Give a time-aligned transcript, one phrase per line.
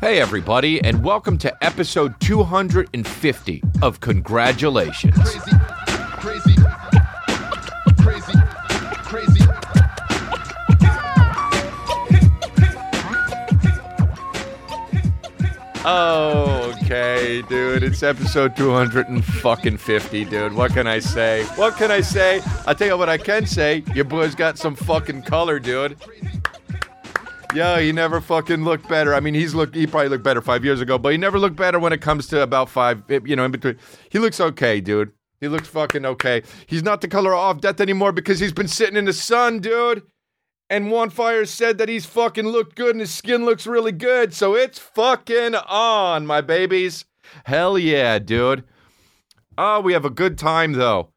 [0.00, 5.14] Hey, everybody, and welcome to episode 250 of Congratulations.
[5.16, 5.50] crazy,
[6.18, 6.54] crazy,
[7.98, 8.32] crazy,
[9.04, 9.46] crazy.
[15.86, 20.52] Okay, dude, it's episode 250, dude.
[20.52, 21.44] What can I say?
[21.56, 22.42] What can I say?
[22.66, 23.82] I'll tell you what I can say.
[23.94, 25.96] Your boy's got some fucking color, dude.
[27.54, 29.14] Yo, he never fucking looked better.
[29.14, 29.74] I mean, he's looked.
[29.74, 32.26] He probably looked better five years ago, but he never looked better when it comes
[32.28, 33.02] to about five.
[33.10, 33.78] Eh, you know, in between.
[34.10, 35.12] He looks okay, dude.
[35.40, 36.42] He looks fucking okay.
[36.66, 40.02] He's not the color of death anymore because he's been sitting in the sun, dude.
[40.68, 44.34] And Juan Fire said that he's fucking looked good and his skin looks really good.
[44.34, 47.04] So it's fucking on, my babies.
[47.44, 48.64] Hell yeah, dude.
[49.56, 51.12] Oh, we have a good time though.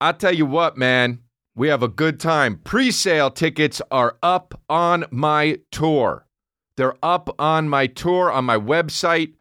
[0.00, 1.20] I tell you what, man,
[1.56, 2.60] we have a good time.
[2.64, 6.26] Pre sale tickets are up on my tour.
[6.76, 9.34] They're up on my tour on my website.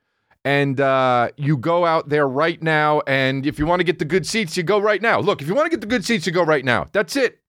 [0.45, 3.02] And uh, you go out there right now.
[3.08, 5.20] And if you want to get the good seats, you go right now.
[5.20, 6.88] Look, if you want to get the good seats, you go right now.
[6.92, 7.39] That's it.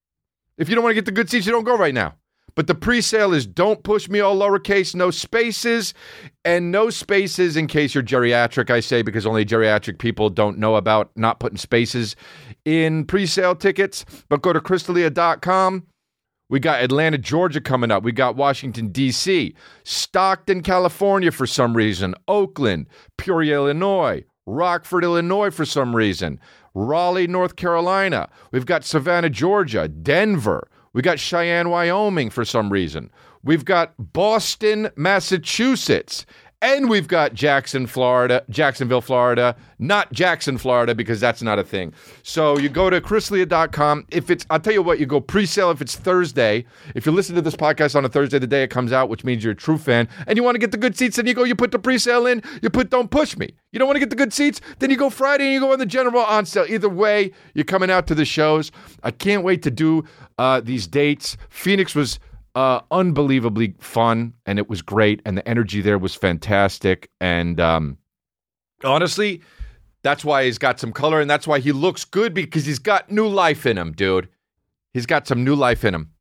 [0.57, 2.15] If you don't want to get the good seats, you don't go right now.
[2.57, 5.93] But the pre sale is don't push me all lowercase, no spaces,
[6.45, 10.77] and no spaces in case you're geriatric, I say, because only geriatric people don't know
[10.77, 12.15] about not putting spaces
[12.65, 14.05] in pre sale tickets.
[14.29, 15.85] But go to chrisdelia.com.
[16.51, 18.05] We got Atlanta, Georgia coming up.
[18.05, 25.65] We got Washington, D.C., Stockton, California for some reason, Oakland, Peoria, Illinois, Rockford, Illinois for
[25.65, 26.39] some reason,
[26.75, 28.29] Raleigh, North Carolina.
[28.53, 30.69] We've got Savannah, Georgia, Denver.
[30.95, 33.11] We got Cheyenne, Wyoming for some reason.
[33.43, 36.25] We've got Boston, Massachusetts.
[36.63, 41.93] And we've got Jackson, Florida, Jacksonville, Florida, not Jackson, Florida, because that's not a thing.
[42.23, 44.07] So you go to chrisdelia.com.
[44.11, 46.65] If it's, I'll tell you what, you go pre-sale if it's Thursday.
[46.95, 49.25] If you listen to this podcast on a Thursday, the day it comes out, which
[49.25, 51.35] means you're a true fan, and you want to get the good seats, then you
[51.35, 53.51] go, you put the pre-sale in, you put Don't Push Me.
[53.71, 55.73] You don't want to get the good seats, then you go Friday and you go
[55.73, 56.65] on the general on sale.
[56.67, 58.73] Either way, you're coming out to the shows.
[59.03, 60.05] I can't wait to do
[60.39, 61.37] uh, these dates.
[61.49, 62.19] Phoenix was
[62.55, 67.99] uh, unbelievably fun and it was great and the energy there was fantastic and um,
[68.85, 69.41] honestly
[70.03, 73.11] that's why he's got some color and that's why he looks good because he's got
[73.11, 74.29] new life in him dude
[74.93, 76.13] he's got some new life in him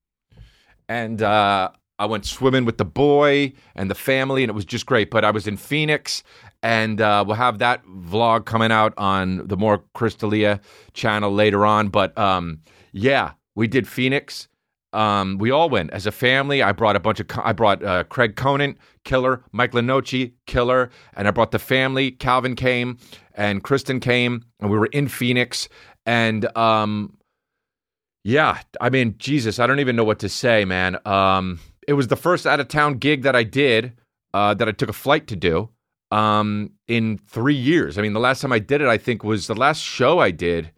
[0.89, 1.69] and uh,
[1.99, 5.23] i went swimming with the boy and the family and it was just great but
[5.23, 6.23] i was in phoenix
[6.63, 10.59] and uh, we'll have that vlog coming out on the more Chris D'Elia
[10.93, 12.59] channel later on but um,
[12.91, 14.47] yeah we did phoenix
[14.93, 16.61] um, we all went as a family.
[16.61, 17.27] I brought a bunch of.
[17.43, 19.43] I brought uh, Craig Conant, killer.
[19.51, 22.11] Mike Lenoci, killer, and I brought the family.
[22.11, 22.97] Calvin came,
[23.33, 25.67] and Kristen came, and we were in Phoenix.
[26.05, 27.17] And um,
[28.23, 30.97] yeah, I mean, Jesus, I don't even know what to say, man.
[31.05, 33.93] Um, it was the first out of town gig that I did
[34.33, 35.69] uh, that I took a flight to do
[36.11, 37.97] um, in three years.
[37.97, 40.29] I mean, the last time I did it, I think was the last show I
[40.29, 40.71] did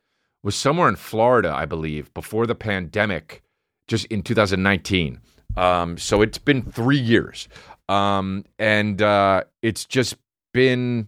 [0.46, 3.42] was somewhere in Florida, I believe, before the pandemic
[3.88, 5.20] just in 2019.
[5.58, 7.50] Um, so it's been three years.
[7.90, 10.16] Um, and uh, it's just
[10.54, 11.08] been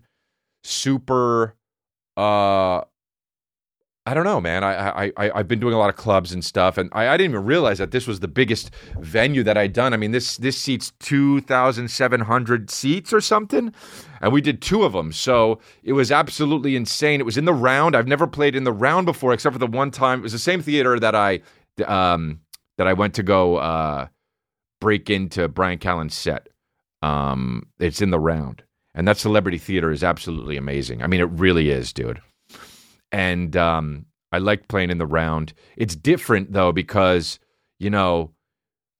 [0.63, 1.55] super.
[2.17, 2.81] Uh,
[4.07, 4.63] I don't know, man.
[4.63, 7.17] I, I, I, I've been doing a lot of clubs and stuff, and I, I
[7.17, 9.93] didn't even realize that this was the biggest venue that I'd done.
[9.93, 13.73] I mean, this this seats two thousand seven hundred seats or something,
[14.21, 15.11] and we did two of them.
[15.11, 17.19] So it was absolutely insane.
[17.19, 17.97] It was in the round.
[17.97, 20.19] I've never played in the round before, except for the one time.
[20.19, 21.41] It was the same theater that I
[21.85, 22.39] um,
[22.77, 24.07] that I went to go uh,
[24.79, 26.47] break into Bryan Callen's set.
[27.01, 28.63] Um, it's in the round,
[28.95, 31.03] and that celebrity theater is absolutely amazing.
[31.03, 32.21] I mean, it really is, dude.
[33.11, 35.53] And um, I like playing in the round.
[35.75, 37.39] It's different though because
[37.79, 38.31] you know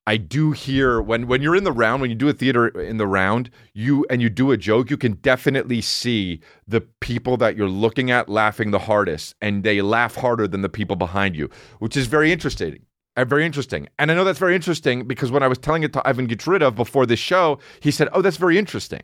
[0.06, 2.98] I do hear when when you're in the round when you do a theater in
[2.98, 7.58] the round you and you do a joke you can definitely see the people that
[7.58, 11.50] you're looking at laughing the hardest and they laugh harder than the people behind you
[11.80, 12.86] which is very interesting
[13.18, 13.90] uh, very interesting.
[13.98, 16.76] And I know that's very interesting because when I was telling it to Ivan Gitridov
[16.76, 19.02] before this show, he said, Oh, that's very interesting.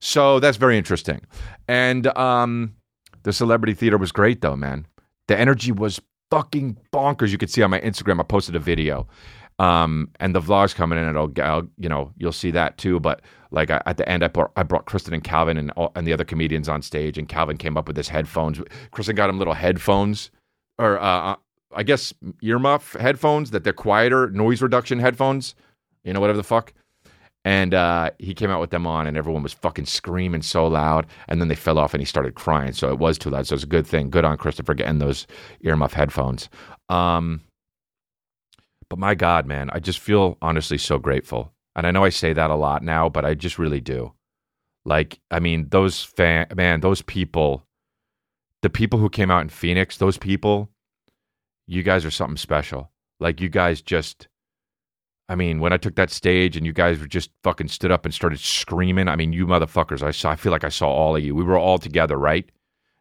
[0.00, 1.22] So that's very interesting.
[1.66, 2.74] And um,
[3.24, 4.86] the celebrity theater was great, though, man.
[5.28, 6.00] The energy was
[6.30, 7.30] fucking bonkers.
[7.30, 9.06] You could see on my Instagram, I posted a video.
[9.58, 12.98] Um, and the vlog's coming in, and I'll, I'll, you know, you'll see that too.
[13.00, 15.92] But like I, at the end, I brought, I brought Kristen and Calvin and all,
[15.94, 18.60] and the other comedians on stage, and Calvin came up with his headphones.
[18.90, 20.30] Kristen got him little headphones,
[20.78, 21.36] or uh,
[21.74, 22.12] I guess
[22.42, 25.54] earmuff headphones that they're quieter, noise reduction headphones.
[26.02, 26.72] You know, whatever the fuck.
[27.44, 31.06] And uh, he came out with them on, and everyone was fucking screaming so loud.
[31.28, 32.72] And then they fell off, and he started crying.
[32.72, 33.46] So it was too loud.
[33.46, 34.08] So it was a good thing.
[34.08, 35.26] Good on Christopher getting those
[35.62, 36.48] earmuff headphones.
[36.88, 37.42] Um,
[38.88, 41.52] but my God, man, I just feel honestly so grateful.
[41.76, 44.12] And I know I say that a lot now, but I just really do.
[44.84, 47.66] Like, I mean, those fan, man, those people,
[48.62, 50.70] the people who came out in Phoenix, those people,
[51.66, 52.90] you guys are something special.
[53.18, 54.28] Like, you guys just,
[55.28, 58.04] I mean, when I took that stage and you guys were just fucking stood up
[58.04, 61.16] and started screaming, I mean, you motherfuckers, I saw, I feel like I saw all
[61.16, 61.34] of you.
[61.34, 62.48] We were all together, right?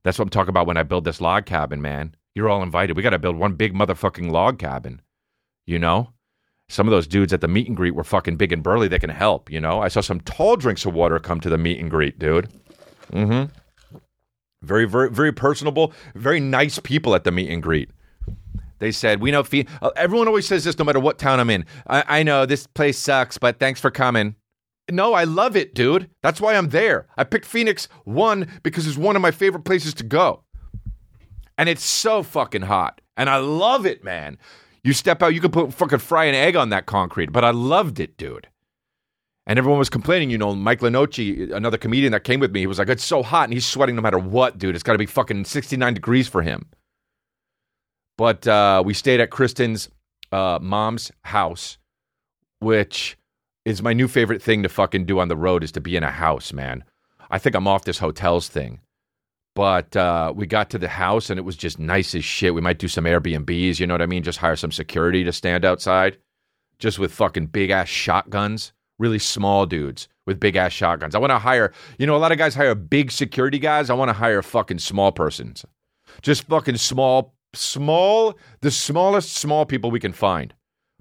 [0.04, 2.16] That's what I'm talking about when I build this log cabin, man.
[2.34, 2.96] You're all invited.
[2.96, 5.02] We got to build one big motherfucking log cabin,
[5.66, 6.10] you know?
[6.70, 8.88] Some of those dudes at the meet and greet were fucking big and burly.
[8.88, 9.82] They can help, you know?
[9.82, 12.50] I saw some tall drinks of water come to the meet and greet, dude.
[13.12, 13.98] Mm hmm.
[14.62, 17.90] Very, very, very personable, very nice people at the meet and greet.
[18.84, 21.50] They said, "We know." Phe- uh, everyone always says this, no matter what town I'm
[21.50, 21.66] in.
[21.88, 24.36] I, I know this place sucks, but thanks for coming.
[24.92, 26.10] No, I love it, dude.
[26.22, 27.08] That's why I'm there.
[27.16, 30.44] I picked Phoenix one because it's one of my favorite places to go,
[31.58, 34.38] and it's so fucking hot, and I love it, man.
[34.84, 37.52] You step out, you can put fucking fry an egg on that concrete, but I
[37.52, 38.50] loved it, dude.
[39.46, 42.68] And everyone was complaining, you know, Mike Lenoci, another comedian that came with me, he
[42.68, 44.76] was like, it's so hot and he's sweating no matter what, dude.
[44.76, 46.66] It's got to be fucking 69 degrees for him.
[48.18, 49.90] But uh, we stayed at Kristen's
[50.32, 51.78] uh, mom's house,
[52.60, 53.18] which
[53.66, 56.04] is my new favorite thing to fucking do on the road is to be in
[56.04, 56.84] a house, man.
[57.32, 58.80] I think I'm off this hotels thing.
[59.56, 62.56] But uh, we got to the house and it was just nice as shit.
[62.56, 64.24] We might do some Airbnbs, you know what I mean?
[64.24, 66.18] Just hire some security to stand outside,
[66.80, 71.14] just with fucking big ass shotguns, really small dudes with big ass shotguns.
[71.14, 73.92] I want to hire, you know, a lot of guys hire big security guys.
[73.92, 75.66] I want to hire fucking small persons,
[76.24, 80.54] just fucking small, small, the smallest small people we can find,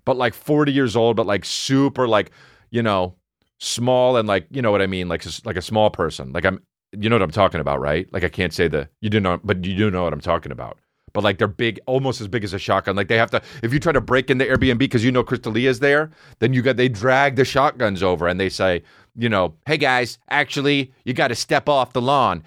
[0.05, 2.31] but like 40 years old, but like super, like,
[2.71, 3.15] you know,
[3.59, 5.09] small and like, you know what I mean?
[5.09, 6.33] Like, like a small person.
[6.33, 6.63] Like I'm,
[6.93, 8.07] you know what I'm talking about, right?
[8.13, 10.53] Like I can't say the you do know, but you do know what I'm talking
[10.53, 10.79] about.
[11.15, 12.97] But like they're big, almost as big as a shotgun.
[12.97, 15.23] Like they have to, if you try to break into the Airbnb because you know
[15.23, 18.83] Chris D'Elia's there, then you got they drag the shotguns over and they say,
[19.15, 22.43] you know, hey guys, actually you got to step off the lawn.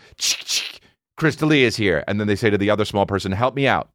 [1.17, 3.89] Chris D'Elia's here, and then they say to the other small person, help me out.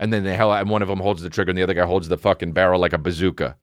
[0.00, 1.84] And then they hell, and one of them holds the trigger, and the other guy
[1.84, 3.58] holds the fucking barrel like a bazooka,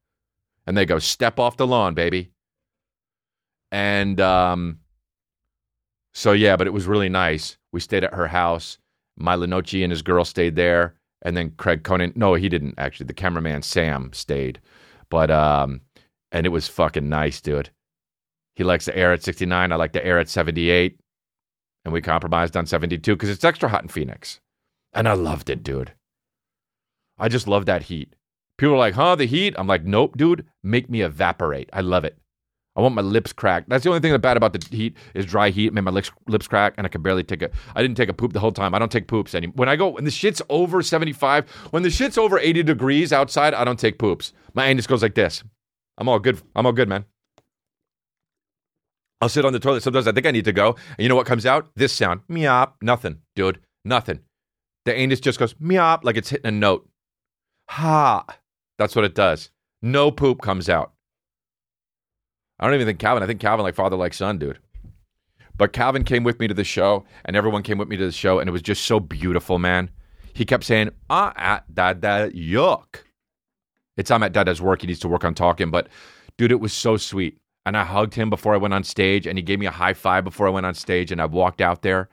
[0.68, 2.32] and they go, step off the lawn, baby.
[3.72, 4.80] And um,
[6.14, 7.58] so yeah, but it was really nice.
[7.72, 8.78] We stayed at her house.
[9.18, 10.94] My Lenoci and his girl stayed there,
[11.24, 12.16] and then Craig Conant.
[12.16, 13.08] No, he didn't actually.
[13.08, 14.62] The cameraman Sam stayed,
[15.10, 15.82] but um,
[16.32, 17.72] and it was fucking nice, dude.
[18.56, 19.72] He likes the air at 69.
[19.72, 21.00] I like the air at 78,
[21.84, 24.40] and we compromised on 72 because it's extra hot in Phoenix,
[24.94, 25.94] and I loved it, dude.
[27.18, 28.16] I just love that heat.
[28.58, 30.46] People are like, "Huh, the heat?" I'm like, "Nope, dude.
[30.64, 31.70] Make me evaporate.
[31.74, 32.18] I love it."
[32.76, 33.70] I want my lips cracked.
[33.70, 35.74] That's the only thing that's bad about the heat is dry heat.
[35.74, 37.50] Made my lips lips crack, and I could barely take a.
[37.76, 38.76] I didn't take a poop the whole time.
[38.76, 39.54] I don't take poops anymore.
[39.56, 43.12] When I go, when the shit's over seventy five, when the shit's over eighty degrees
[43.12, 44.32] outside, I don't take poops.
[44.54, 45.44] My anus goes like this.
[45.98, 46.40] I'm all good.
[46.56, 47.06] I'm all good, man.
[49.22, 49.82] I'll sit on the toilet.
[49.82, 51.70] Sometimes I think I need to go, and you know what comes out?
[51.76, 52.22] This sound.
[52.30, 52.74] Meop.
[52.84, 53.60] Nothing, dude.
[53.84, 54.20] Nothing.
[54.86, 56.88] The anus just goes meop like it's hitting a note.
[57.70, 58.26] Ha.
[58.78, 59.50] That's what it does.
[59.82, 60.94] No poop comes out.
[62.60, 63.24] I don't even think Calvin.
[63.24, 64.60] I think Calvin like father like son, dude.
[65.58, 68.12] But Calvin came with me to the show, and everyone came with me to the
[68.12, 69.90] show, and it was just so beautiful, man.
[70.34, 73.04] He kept saying, "Ah, at Dada, yuck."
[73.96, 74.82] It's I'm at Dada's work.
[74.82, 75.88] He needs to work on talking, but
[76.38, 77.40] dude, it was so sweet.
[77.66, 79.94] And I hugged him before I went on stage, and he gave me a high
[79.94, 82.10] five before I went on stage, and I walked out there,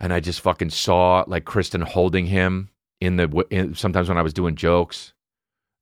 [0.00, 2.68] and I just fucking saw like Kristen holding him
[3.02, 5.12] in the in, sometimes when I was doing jokes,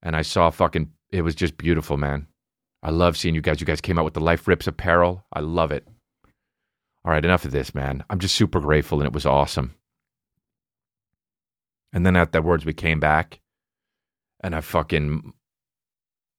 [0.03, 2.27] and I saw fucking it was just beautiful, man.
[2.83, 3.61] I love seeing you guys.
[3.61, 5.27] You guys came out with the Life Rips apparel.
[5.31, 5.87] I love it.
[7.05, 8.05] All right, enough of this, man.
[8.09, 9.75] I'm just super grateful, and it was awesome.
[11.93, 13.41] And then afterwards, we came back,
[14.43, 15.35] and I fucking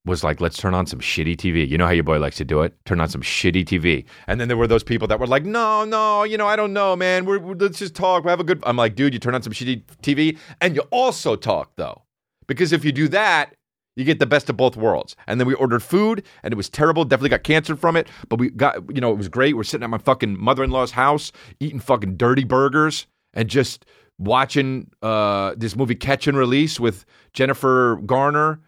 [0.06, 1.68] was like, let's turn on some shitty TV.
[1.68, 2.74] You know how your boy likes to do it?
[2.86, 4.06] Turn on some shitty TV.
[4.28, 6.74] And then there were those people that were like, no, no, you know, I don't
[6.74, 7.26] know, man.
[7.26, 8.24] We're, we're, let's just talk.
[8.24, 8.64] We have a good.
[8.66, 12.02] I'm like, dude, you turn on some shitty TV, and you also talk though,
[12.48, 13.54] because if you do that,
[13.96, 15.16] you get the best of both worlds.
[15.28, 17.04] And then we ordered food, and it was terrible.
[17.04, 19.56] Definitely got cancer from it, but we got, you know, it was great.
[19.56, 23.86] We're sitting at my fucking mother in law's house, eating fucking dirty burgers, and just
[24.18, 28.62] watching uh, this movie Catch and Release with Jennifer Garner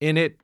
[0.00, 0.36] in it.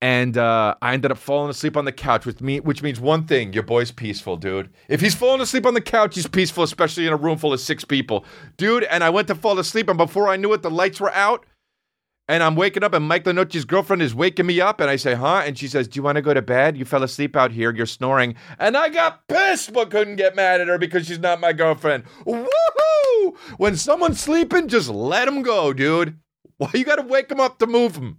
[0.00, 3.26] And uh, I ended up falling asleep on the couch, with me- which means one
[3.26, 4.70] thing your boy's peaceful, dude.
[4.88, 7.58] If he's falling asleep on the couch, he's peaceful, especially in a room full of
[7.58, 8.24] six people.
[8.56, 11.12] Dude, and I went to fall asleep, and before I knew it, the lights were
[11.12, 11.46] out.
[12.30, 15.14] And I'm waking up, and Mike Lenoci's girlfriend is waking me up, and I say,
[15.14, 16.76] "Huh?" And she says, "Do you want to go to bed?
[16.76, 17.74] You fell asleep out here.
[17.74, 21.40] You're snoring." And I got pissed, but couldn't get mad at her because she's not
[21.40, 22.04] my girlfriend.
[22.26, 23.36] Woohoo!
[23.56, 26.18] When someone's sleeping, just let them go, dude.
[26.58, 28.18] Why you gotta wake them up to move them?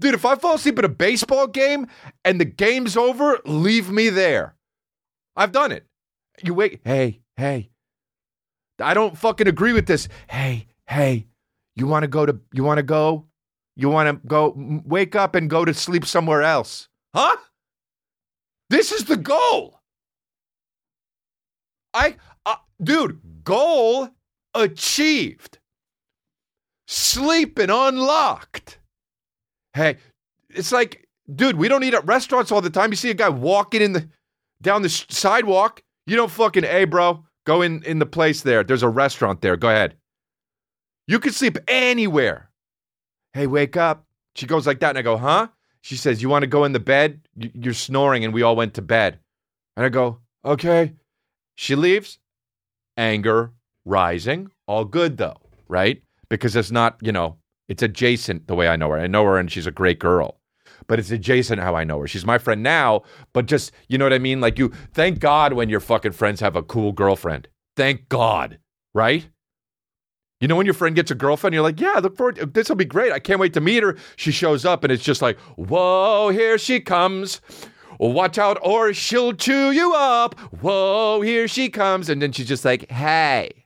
[0.00, 1.86] Dude, if I fall asleep at a baseball game
[2.24, 4.56] and the game's over, leave me there.
[5.36, 5.86] I've done it.
[6.42, 7.70] You wait, hey, hey.
[8.80, 10.08] I don't fucking agree with this.
[10.28, 11.26] Hey, hey.
[11.76, 13.26] You want to go to you want to go?
[13.76, 16.88] You want to go wake up and go to sleep somewhere else.
[17.14, 17.36] Huh?
[18.68, 19.80] This is the goal.
[21.94, 24.08] I uh, dude, goal
[24.54, 25.58] achieved.
[26.92, 28.80] Sleeping unlocked.
[29.74, 29.98] Hey,
[30.48, 32.90] it's like, dude, we don't eat at restaurants all the time.
[32.90, 34.08] You see a guy walking in the
[34.60, 38.64] down the s- sidewalk, you don't fucking, hey, bro, go in in the place there.
[38.64, 39.56] There's a restaurant there.
[39.56, 39.94] Go ahead.
[41.06, 42.50] You can sleep anywhere.
[43.34, 44.04] Hey, wake up.
[44.34, 45.46] She goes like that, and I go, huh?
[45.82, 47.20] She says, you want to go in the bed?
[47.36, 49.20] You're snoring, and we all went to bed.
[49.76, 50.94] And I go, okay.
[51.54, 52.18] She leaves.
[52.96, 53.52] Anger
[53.84, 54.50] rising.
[54.66, 55.36] All good though,
[55.68, 56.02] right?
[56.30, 57.36] Because it's not, you know,
[57.68, 58.98] it's adjacent the way I know her.
[58.98, 60.40] I know her and she's a great girl.
[60.86, 62.06] But it's adjacent how I know her.
[62.06, 63.02] She's my friend now,
[63.34, 64.40] but just, you know what I mean?
[64.40, 67.48] Like you, thank God when your fucking friends have a cool girlfriend.
[67.76, 68.58] Thank God,
[68.94, 69.28] right?
[70.40, 72.54] You know when your friend gets a girlfriend, you're like, yeah, look forward.
[72.54, 73.12] This will be great.
[73.12, 73.96] I can't wait to meet her.
[74.16, 77.42] She shows up, and it's just like, whoa, here she comes.
[77.98, 80.38] Watch out, or she'll chew you up.
[80.62, 83.59] Whoa, here she comes, and then she's just like, hey,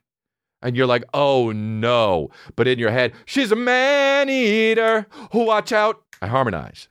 [0.64, 2.30] and you're like, oh no.
[2.56, 5.06] But in your head, she's a man eater.
[5.30, 6.02] Who watch out.
[6.20, 6.88] I harmonize,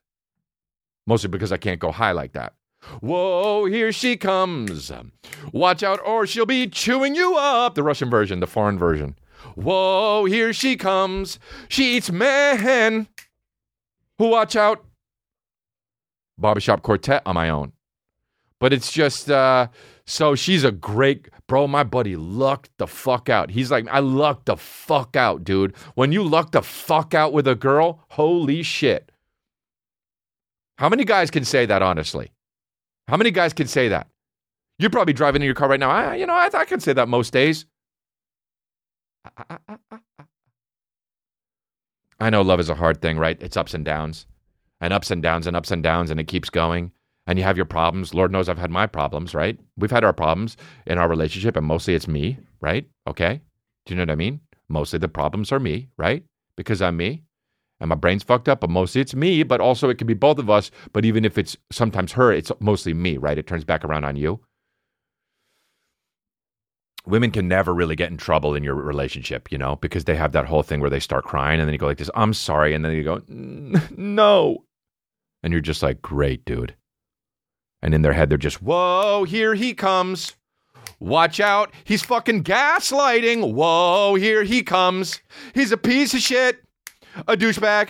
[1.07, 2.53] mostly because I can't go high like that.
[3.01, 4.91] Whoa, here she comes.
[5.51, 7.75] Watch out, or she'll be chewing you up.
[7.75, 9.15] The Russian version, the foreign version.
[9.55, 11.39] Whoa, here she comes.
[11.67, 13.07] She eats men.
[14.19, 14.85] Who watch out.
[16.37, 17.71] Barbershop Quartet on my own.
[18.59, 19.67] But it's just, uh,
[20.05, 21.67] so she's a great, bro.
[21.67, 23.51] My buddy lucked the fuck out.
[23.51, 25.75] He's like, I lucked the fuck out, dude.
[25.95, 29.11] When you luck the fuck out with a girl, holy shit.
[30.77, 32.31] How many guys can say that, honestly?
[33.07, 34.07] How many guys can say that?
[34.79, 35.89] You're probably driving in your car right now.
[35.89, 37.65] I, you know, I, I can say that most days.
[42.19, 43.41] I know love is a hard thing, right?
[43.41, 44.25] It's ups and downs,
[44.81, 46.91] and ups and downs, and ups and downs, and it keeps going.
[47.25, 48.13] And you have your problems.
[48.13, 49.57] Lord knows I've had my problems, right?
[49.77, 52.85] We've had our problems in our relationship, and mostly it's me, right?
[53.07, 53.41] Okay.
[53.85, 54.41] Do you know what I mean?
[54.69, 56.23] Mostly the problems are me, right?
[56.57, 57.23] Because I'm me.
[57.79, 60.37] And my brain's fucked up, but mostly it's me, but also it can be both
[60.37, 60.71] of us.
[60.93, 63.37] But even if it's sometimes her, it's mostly me, right?
[63.37, 64.39] It turns back around on you
[67.05, 70.31] women can never really get in trouble in your relationship, you know, because they have
[70.31, 72.73] that whole thing where they start crying and then you go like this, I'm sorry.
[72.73, 74.63] And then you go, no.
[75.41, 76.75] And you're just like, great, dude.
[77.83, 80.37] And in their head, they're just, whoa, here he comes.
[81.01, 81.73] Watch out.
[81.83, 83.53] He's fucking gaslighting.
[83.53, 85.19] Whoa, here he comes.
[85.53, 86.63] He's a piece of shit.
[87.27, 87.89] A douchebag.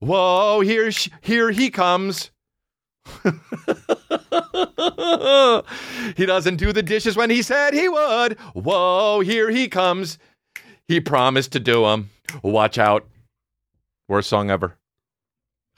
[0.00, 2.32] Whoa, here, sh- here he comes.
[6.16, 8.36] he doesn't do the dishes when he said he would.
[8.52, 10.18] Whoa, here he comes.
[10.88, 12.10] He promised to do them.
[12.42, 13.06] Watch out.
[14.08, 14.76] Worst song ever.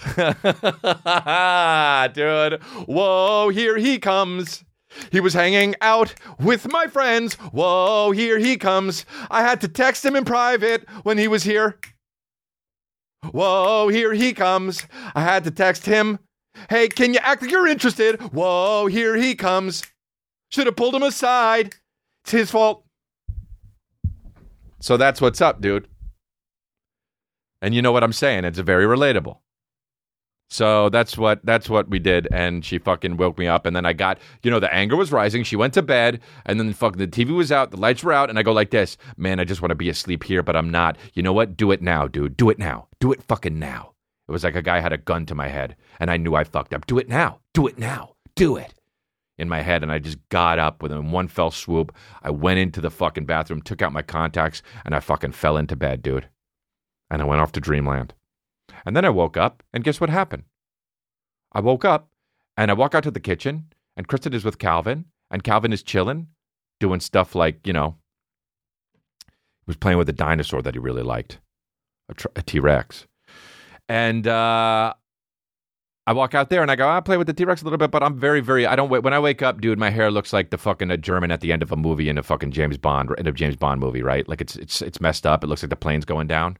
[2.14, 2.62] Dude.
[2.86, 4.64] Whoa, here he comes.
[5.12, 7.34] He was hanging out with my friends.
[7.34, 9.06] Whoa, here he comes.
[9.30, 11.78] I had to text him in private when he was here.
[13.30, 14.86] Whoa, here he comes.
[15.14, 16.18] I had to text him.
[16.68, 18.20] Hey, can you act like you're interested?
[18.32, 19.84] Whoa, here he comes.
[20.50, 21.74] Should have pulled him aside.
[22.24, 22.84] It's his fault.
[24.80, 25.86] So that's what's up, dude.
[27.62, 28.44] And you know what I'm saying?
[28.44, 29.38] It's very relatable.
[30.52, 33.86] So that's what that's what we did, and she fucking woke me up, and then
[33.86, 35.44] I got, you know, the anger was rising.
[35.44, 38.30] She went to bed, and then fucking the TV was out, the lights were out,
[38.30, 40.70] and I go like this, man, I just want to be asleep here, but I'm
[40.70, 40.98] not.
[41.14, 41.56] You know what?
[41.56, 42.36] Do it now, dude.
[42.36, 42.88] Do it now.
[42.98, 43.92] Do it fucking now.
[44.28, 46.42] It was like a guy had a gun to my head, and I knew I
[46.42, 46.84] fucked up.
[46.84, 47.38] Do it now.
[47.54, 48.14] Do it now.
[48.34, 48.74] Do it.
[49.38, 51.94] In my head, and I just got up with in one fell swoop.
[52.22, 55.76] I went into the fucking bathroom, took out my contacts, and I fucking fell into
[55.76, 56.28] bed, dude.
[57.08, 58.14] And I went off to dreamland.
[58.84, 60.44] And then I woke up, and guess what happened?
[61.52, 62.08] I woke up,
[62.56, 65.82] and I walk out to the kitchen, and Kristen is with Calvin, and Calvin is
[65.82, 66.28] chilling,
[66.78, 67.96] doing stuff like, you know,
[69.26, 71.38] he was playing with a dinosaur that he really liked,
[72.34, 73.06] a, T Rex.
[73.88, 74.94] And uh,
[76.06, 77.78] I walk out there and I go, I play with the T Rex a little
[77.78, 78.66] bit, but I'm very, very.
[78.66, 79.02] I don't wait.
[79.02, 81.52] When I wake up, dude, my hair looks like the fucking a German at the
[81.52, 84.28] end of a movie in a fucking James Bond, end of James Bond movie, right?
[84.28, 85.44] Like it's it's it's messed up.
[85.44, 86.56] It looks like the plane's going down.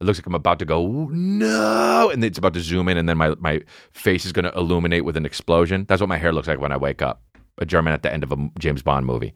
[0.00, 3.08] It looks like I'm about to go no, and it's about to zoom in, and
[3.08, 3.60] then my my
[3.92, 5.86] face is going to illuminate with an explosion.
[5.88, 7.22] That's what my hair looks like when I wake up.
[7.58, 9.32] A German at the end of a James Bond movie,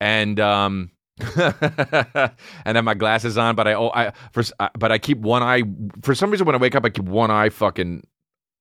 [0.00, 0.90] and um,
[1.36, 2.30] and
[2.76, 5.62] then my glasses on, but I oh I for I- but I keep one eye
[6.02, 8.06] for some reason when I wake up I keep one eye fucking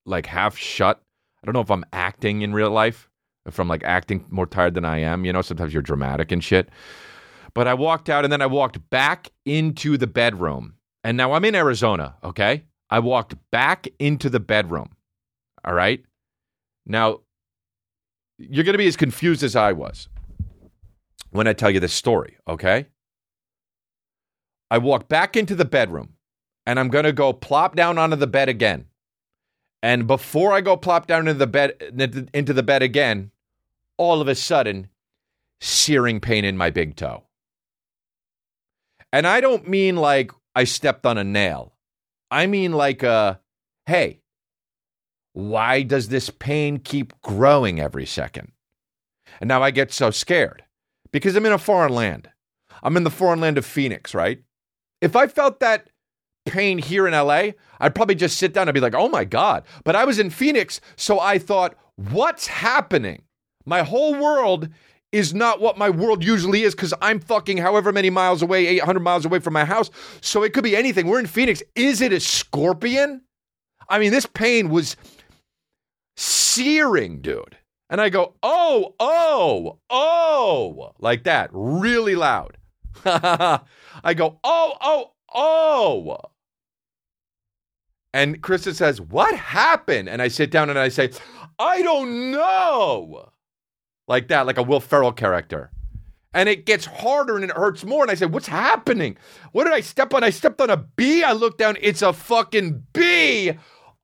[0.06, 1.02] like half shut.
[1.42, 3.10] I don't know if I'm acting in real life,
[3.46, 5.26] if I'm like acting more tired than I am.
[5.26, 6.70] You know, sometimes you're dramatic and shit.
[7.54, 10.74] But I walked out and then I walked back into the bedroom.
[11.04, 12.64] And now I'm in Arizona, okay?
[12.90, 14.96] I walked back into the bedroom.
[15.66, 16.04] All right?
[16.86, 17.22] Now,
[18.38, 20.10] you're going to be as confused as I was
[21.32, 22.88] when I tell you this story, okay?
[24.70, 26.14] I walk back into the bedroom
[26.66, 28.86] and I'm going to go plop down onto the bed again.
[29.82, 33.32] And before I go plop down into the bed into the bed again,
[33.98, 34.88] all of a sudden,
[35.60, 37.24] searing pain in my big toe.
[39.12, 41.74] And I don't mean like I stepped on a nail.
[42.30, 43.36] I mean like uh
[43.86, 44.22] hey,
[45.34, 48.52] why does this pain keep growing every second?
[49.42, 50.64] And now I get so scared
[51.12, 52.30] because I'm in a foreign land.
[52.84, 54.44] I'm in the foreign land of Phoenix, right?
[55.02, 55.90] If I felt that
[56.46, 59.64] pain here in LA, I'd probably just sit down and be like, oh my God.
[59.84, 63.24] But I was in Phoenix, so I thought, what's happening?
[63.66, 64.70] My whole world
[65.14, 69.00] is not what my world usually is because I'm fucking however many miles away, 800
[69.00, 69.92] miles away from my house.
[70.20, 71.08] So it could be anything.
[71.08, 71.62] We're in Phoenix.
[71.76, 73.22] Is it a scorpion?
[73.88, 74.98] I mean, this pain was
[76.18, 77.58] searing, dude.
[77.90, 82.58] And I go, oh, oh, oh, like that, really loud.
[83.06, 86.18] I go, oh, oh, oh.
[88.16, 90.08] And Krista says, What happened?
[90.08, 91.12] And I sit down and I say,
[91.58, 93.33] I don't know.
[94.14, 95.72] Like that, like a Will Ferrell character.
[96.36, 98.04] And it gets harder and it hurts more.
[98.04, 99.18] And I said, What's happening?
[99.54, 100.24] What did I step on?
[100.24, 101.24] I stepped on a bee.
[101.24, 101.78] I look down.
[101.82, 103.54] It's a fucking bee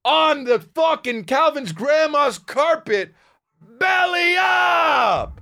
[0.04, 3.14] on the fucking Calvin's grandma's carpet.
[3.62, 5.40] Belly up!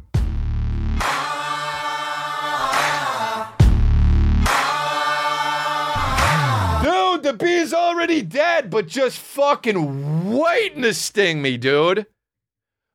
[6.84, 12.06] Dude, the bee's already dead, but just fucking waiting to sting me, dude.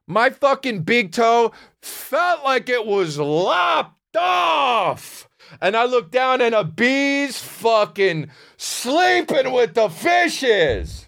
[0.09, 5.29] My fucking big toe felt like it was lopped off.
[5.61, 11.05] And I look down and a bee's fucking sleeping with the fishes.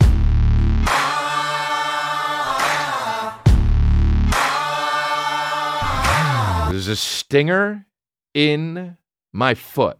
[6.70, 7.86] There's a stinger
[8.32, 8.96] in
[9.32, 9.98] my foot.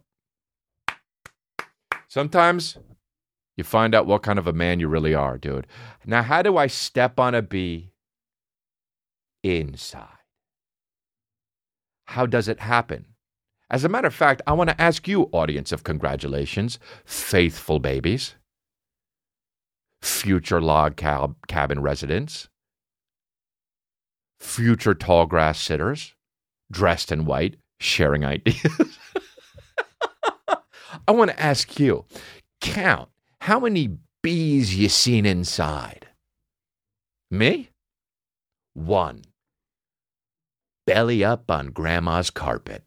[2.07, 2.77] Sometimes
[3.57, 5.67] you find out what kind of a man you really are, dude.
[6.05, 7.91] Now, how do I step on a bee
[9.45, 10.07] inside?
[12.07, 13.05] How does it happen?
[13.69, 18.35] As a matter of fact, I want to ask you, audience of congratulations, faithful babies,
[20.01, 22.47] future log cab- cabin residents,
[24.39, 26.13] future tall grass sitters,
[26.71, 28.97] dressed in white, sharing ideas.
[31.07, 32.05] I want to ask you,
[32.61, 33.09] count
[33.41, 36.07] how many bees you seen inside?
[37.29, 37.69] Me?
[38.73, 39.23] One.
[40.85, 42.83] Belly up on grandma's carpet.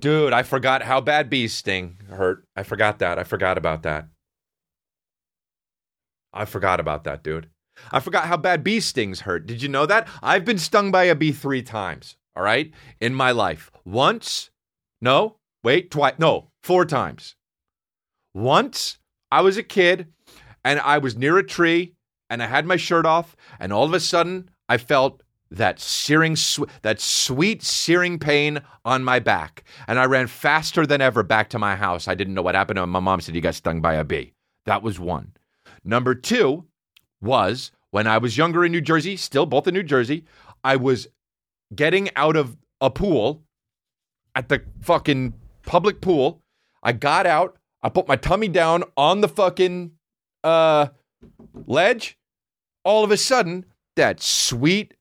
[0.00, 2.44] Dude, I forgot how bad bees sting hurt.
[2.54, 3.18] I forgot that.
[3.18, 4.08] I forgot about that.
[6.34, 7.48] I forgot about that, dude.
[7.90, 9.46] I forgot how bad bee stings hurt.
[9.46, 10.06] Did you know that?
[10.22, 13.70] I've been stung by a bee three times, all right, in my life.
[13.86, 14.50] Once,
[15.00, 17.36] no, wait, twice, no, four times.
[18.34, 18.98] Once,
[19.30, 20.08] I was a kid
[20.64, 21.94] and I was near a tree
[22.30, 26.36] and I had my shirt off, and all of a sudden, I felt that searing,
[26.36, 31.48] sw- that sweet searing pain on my back, and I ran faster than ever back
[31.50, 32.06] to my house.
[32.06, 34.34] I didn't know what happened, and my mom said, "You got stung by a bee."
[34.66, 35.32] That was one.
[35.84, 36.66] Number two
[37.20, 40.24] was when I was younger in New Jersey, still both in New Jersey.
[40.62, 41.08] I was
[41.74, 43.42] getting out of a pool
[44.34, 46.42] at the fucking public pool.
[46.82, 47.56] I got out.
[47.82, 49.92] I put my tummy down on the fucking
[50.44, 50.88] uh,
[51.66, 52.18] ledge.
[52.84, 54.94] All of a sudden, that sweet,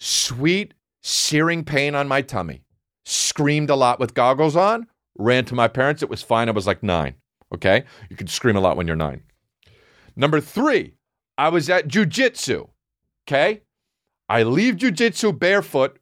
[0.00, 2.62] sweet, searing pain on my tummy.
[3.04, 4.86] Screamed a lot with goggles on.
[5.16, 6.02] Ran to my parents.
[6.02, 6.48] It was fine.
[6.48, 7.14] I was like nine.
[7.54, 7.84] Okay.
[8.10, 9.22] You can scream a lot when you're nine.
[10.16, 10.94] Number three,
[11.38, 12.68] I was at jujitsu.
[13.26, 13.62] Okay.
[14.28, 15.98] I leave jujitsu barefoot.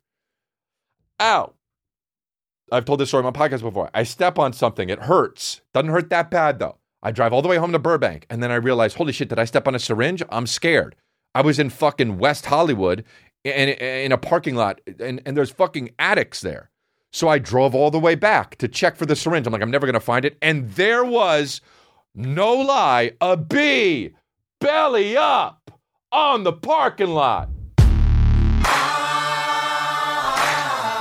[1.21, 1.53] Ow.
[2.73, 3.91] I've told this story on my podcast before.
[3.93, 5.61] I step on something, it hurts.
[5.75, 6.79] Doesn't hurt that bad though.
[7.05, 9.39] I drive all the way home to Burbank, and then I realize, holy shit, did
[9.39, 10.23] I step on a syringe?
[10.31, 10.97] I'm scared.
[11.35, 13.05] I was in fucking West Hollywood
[13.45, 16.71] in, in a parking lot, and, and there's fucking addicts there.
[17.13, 19.47] So I drove all the way back to check for the syringe.
[19.47, 20.39] I'm like, I'm never gonna find it.
[20.41, 21.61] And there was,
[22.15, 24.15] no lie, a bee
[24.61, 25.79] belly up
[26.11, 27.51] on the parking lot.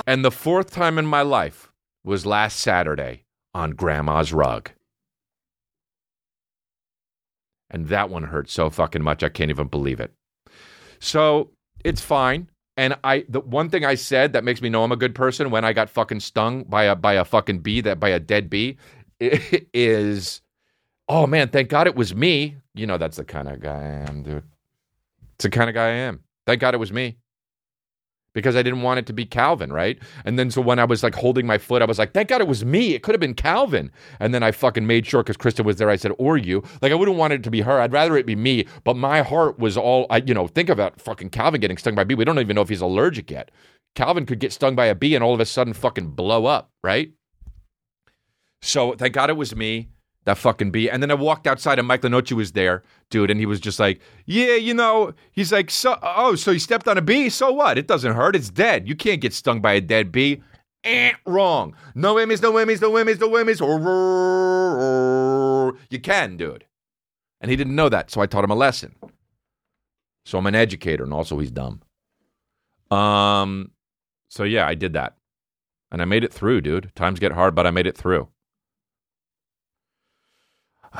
[0.06, 1.72] And the fourth time in my life
[2.04, 4.70] was last Saturday on Grandma's rug.
[7.74, 10.14] And that one hurt so fucking much, I can't even believe it.
[11.00, 11.50] So
[11.84, 12.50] it's fine.
[12.78, 15.52] And I, the one thing I said that makes me know I'm a good person
[15.52, 18.50] when I got fucking stung by a by a fucking bee that by a dead
[18.50, 18.78] bee
[19.20, 20.42] is,
[21.10, 22.58] oh man, thank God it was me.
[22.74, 24.44] You know that's the kind of guy I am, dude.
[25.36, 26.22] It's the kind of guy I am.
[26.46, 27.18] Thank God it was me
[28.34, 29.98] because I didn't want it to be Calvin, right?
[30.26, 32.42] And then so when I was like holding my foot, I was like, thank God
[32.42, 32.94] it was me.
[32.94, 33.92] It could have been Calvin.
[34.20, 35.90] And then I fucking made sure because Krista was there.
[35.90, 36.64] I said, or you.
[36.82, 37.80] Like I wouldn't want it to be her.
[37.80, 38.66] I'd rather it be me.
[38.84, 42.02] But my heart was all, I, you know, think about fucking Calvin getting stung by
[42.02, 42.16] a bee.
[42.16, 43.52] We don't even know if he's allergic yet.
[43.96, 46.72] Calvin could get stung by a bee and all of a sudden fucking blow up,
[46.84, 47.12] right?
[48.62, 49.90] So thank God it was me
[50.26, 50.90] that fucking bee.
[50.90, 53.80] And then I walked outside and Mike Lenoci was there, dude, and he was just
[53.80, 57.30] like, Yeah, you know, he's like, So oh, so you stepped on a bee?
[57.30, 57.78] So what?
[57.78, 58.36] It doesn't hurt.
[58.36, 58.88] It's dead.
[58.88, 60.42] You can't get stung by a dead bee.
[60.84, 61.76] Eh, wrong.
[61.96, 63.62] No Emmys, no Emmys, no Emmys, no Emmys.
[65.90, 66.66] You can, dude.
[67.40, 68.96] And he didn't know that, so I taught him a lesson.
[70.26, 71.82] So I'm an educator, and also he's dumb.
[72.92, 73.72] Um,
[74.30, 75.16] so yeah, I did that.
[75.92, 76.92] And I made it through, dude.
[76.96, 78.28] Times get hard, but I made it through.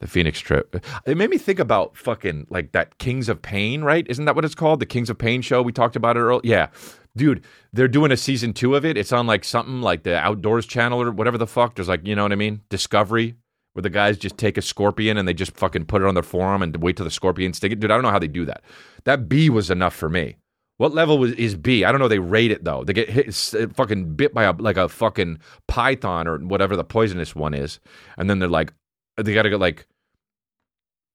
[0.00, 0.84] the Phoenix trip.
[1.06, 4.06] It made me think about fucking like that Kings of Pain, right?
[4.08, 4.80] Isn't that what it's called?
[4.80, 5.62] The Kings of Pain show.
[5.62, 6.40] We talked about it earlier.
[6.44, 6.68] Yeah.
[7.16, 8.96] Dude, they're doing a season two of it.
[8.96, 11.76] It's on like something like the Outdoors channel or whatever the fuck.
[11.76, 12.62] There's like, you know what I mean?
[12.70, 13.36] Discovery,
[13.72, 16.24] where the guys just take a scorpion and they just fucking put it on their
[16.24, 17.78] forearm and wait till the scorpion sting it.
[17.80, 18.64] Dude, I don't know how they do that.
[19.04, 20.36] That bee was enough for me.
[20.76, 21.84] What level was, is B?
[21.84, 22.08] I don't know.
[22.08, 22.82] They rate it though.
[22.84, 26.84] They get hit, uh, fucking bit by a like a fucking python or whatever the
[26.84, 27.78] poisonous one is,
[28.18, 28.72] and then they're like,
[29.16, 29.86] they got to go like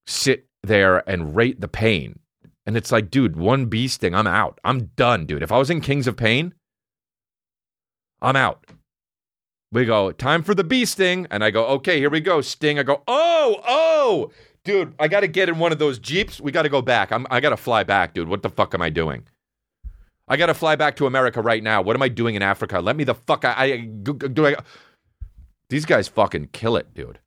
[0.08, 2.19] sit there and rate the pain.
[2.65, 4.60] And it's like, dude, one bee sting, I'm out.
[4.63, 5.43] I'm done, dude.
[5.43, 6.54] If I was in Kings of Pain,
[8.22, 8.65] I'm out.
[9.72, 11.28] We go, time for the bee sting.
[11.32, 12.41] And I go, okay, here we go.
[12.41, 12.78] Sting.
[12.78, 14.32] I go, oh, oh,
[14.63, 16.39] dude, I got to get in one of those Jeeps.
[16.39, 17.12] We got to go back.
[17.12, 18.28] I'm, I got to fly back, dude.
[18.28, 19.24] What the fuck am I doing?
[20.30, 21.82] I got to fly back to America right now.
[21.82, 22.80] What am I doing in Africa?
[22.80, 23.44] Let me the fuck.
[23.44, 24.46] I, I do.
[24.46, 24.56] I,
[25.70, 27.20] these guys fucking kill it, dude.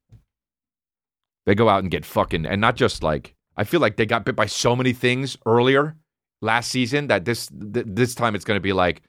[1.45, 4.25] They go out and get fucking, and not just like I feel like they got
[4.25, 5.97] bit by so many things earlier
[6.41, 9.03] last season that this th- this time it's going to be like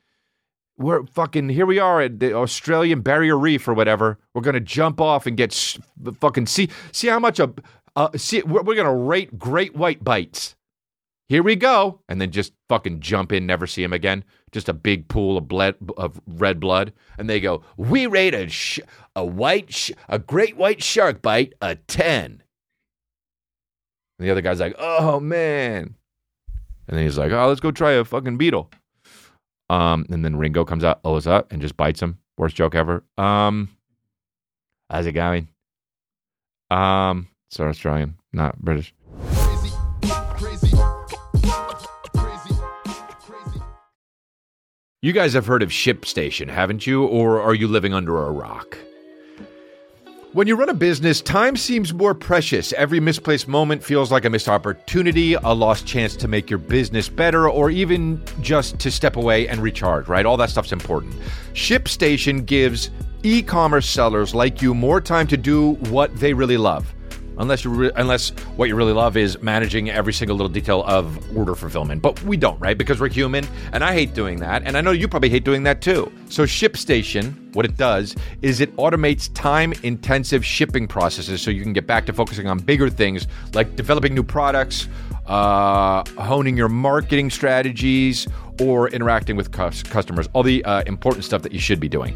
[0.78, 4.18] we're fucking here we are at the Australian Barrier Reef or whatever.
[4.34, 5.78] We're going to jump off and get sh-
[6.20, 7.54] fucking see see how much a
[7.96, 10.56] uh, see we're, we're going to rate great white bites.
[11.30, 14.24] Here we go, and then just fucking jump in, never see him again.
[14.52, 18.50] Just a big pool of blood of red blood, and they go, "We rate a
[18.50, 18.82] sh-
[19.16, 22.44] a white sh- a great white shark bite a 10.
[24.20, 25.96] And the other guy's like, "Oh man,"
[26.88, 28.70] and then he's like, "Oh, let's go try a fucking beetle."
[29.70, 32.20] Um, and then Ringo comes out, O's up, and just bites him.
[32.38, 33.04] Worst joke ever.
[33.18, 33.70] Um,
[34.90, 35.48] how's it going?
[36.70, 37.28] Um,
[37.60, 38.94] Australian, not British.
[45.04, 47.04] You guys have heard of ShipStation, haven't you?
[47.04, 48.78] Or are you living under a rock?
[50.32, 52.72] When you run a business, time seems more precious.
[52.72, 57.10] Every misplaced moment feels like a missed opportunity, a lost chance to make your business
[57.10, 60.26] better, or even just to step away and recharge, right?
[60.26, 61.16] All that stuff's important.
[61.52, 62.90] ShipStation gives
[63.24, 66.94] e commerce sellers like you more time to do what they really love.
[67.38, 71.36] Unless you re- unless what you really love is managing every single little detail of
[71.36, 72.78] order fulfillment, but we don't, right?
[72.78, 75.64] Because we're human, and I hate doing that, and I know you probably hate doing
[75.64, 76.12] that too.
[76.30, 81.88] So ShipStation, what it does is it automates time-intensive shipping processes, so you can get
[81.88, 84.88] back to focusing on bigger things like developing new products,
[85.26, 88.28] uh, honing your marketing strategies,
[88.62, 90.30] or interacting with cus- customers.
[90.34, 92.16] All the uh, important stuff that you should be doing.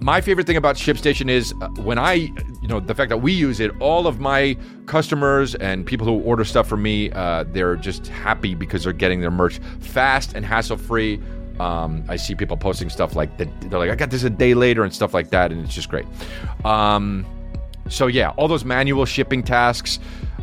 [0.00, 3.32] My favorite thing about ShipStation is uh, when I, you know, the fact that we
[3.32, 7.74] use it, all of my customers and people who order stuff from me, uh, they're
[7.76, 11.20] just happy because they're getting their merch fast and hassle free.
[11.58, 13.48] Um, I see people posting stuff like that.
[13.62, 15.88] They're like, I got this a day later and stuff like that, and it's just
[15.88, 16.06] great.
[16.64, 17.26] Um,
[17.88, 19.98] so yeah, all those manual shipping tasks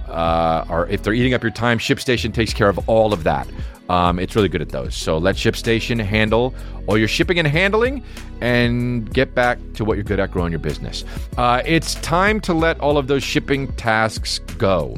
[0.09, 3.47] uh, are if they're eating up your time, ShipStation takes care of all of that.
[3.89, 4.95] Um, it's really good at those.
[4.95, 6.53] So let ShipStation handle
[6.87, 8.03] all your shipping and handling
[8.41, 11.03] and get back to what you're good at growing your business.
[11.37, 14.97] Uh, it's time to let all of those shipping tasks go.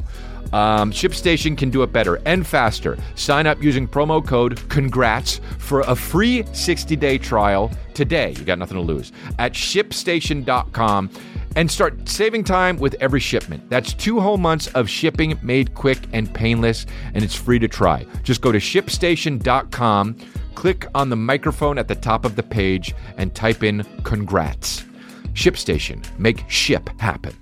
[0.52, 2.98] Um, ShipStation can do it better and faster.
[3.14, 8.34] Sign up using promo code CONGRATS for a free 60 day trial today.
[8.36, 9.12] You got nothing to lose.
[9.38, 11.10] At shipstation.com
[11.56, 13.68] and start saving time with every shipment.
[13.70, 18.06] That's two whole months of shipping made quick and painless, and it's free to try.
[18.22, 20.16] Just go to shipstation.com,
[20.54, 24.84] click on the microphone at the top of the page, and type in congrats.
[25.32, 27.36] ShipStation, make ship happen.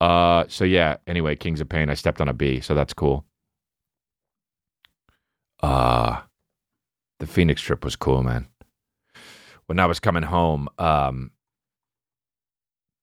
[0.00, 0.96] Uh, so yeah.
[1.06, 1.88] Anyway, Kings of Pain.
[1.88, 3.24] I stepped on a bee, so that's cool.
[5.62, 6.20] Uh
[7.18, 8.46] the Phoenix trip was cool, man.
[9.66, 11.30] When I was coming home, um,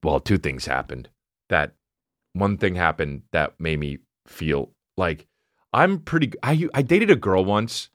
[0.03, 1.09] well, two things happened.
[1.49, 1.73] That
[2.33, 5.27] one thing happened that made me feel like
[5.73, 6.33] I'm pretty.
[6.43, 7.89] I I dated a girl once,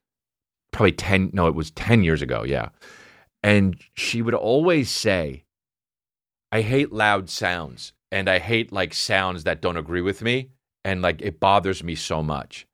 [0.72, 1.30] probably ten.
[1.32, 2.44] No, it was ten years ago.
[2.44, 2.70] Yeah,
[3.42, 5.44] and she would always say,
[6.52, 10.50] "I hate loud sounds." and I hate like sounds that don't agree with me,
[10.84, 12.66] and like it bothers me so much.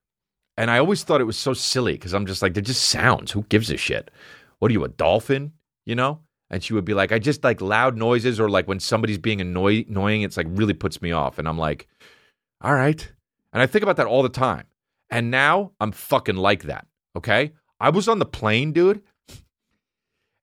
[0.57, 3.33] And I always thought it was so silly because I'm just like, they're just sounds.
[3.33, 4.11] Who gives a shit?
[4.61, 5.53] What are you, a dolphin?
[5.85, 6.21] You know?
[6.51, 9.41] And she would be like, I just like loud noises or like when somebody's being
[9.41, 11.39] annoy- annoying, it's like really puts me off.
[11.39, 11.89] And I'm like,
[12.61, 13.11] all right.
[13.53, 14.65] And I think about that all the time.
[15.11, 16.87] And now I'm fucking like that.
[17.17, 17.53] Okay.
[17.81, 19.03] I was on the plane, dude.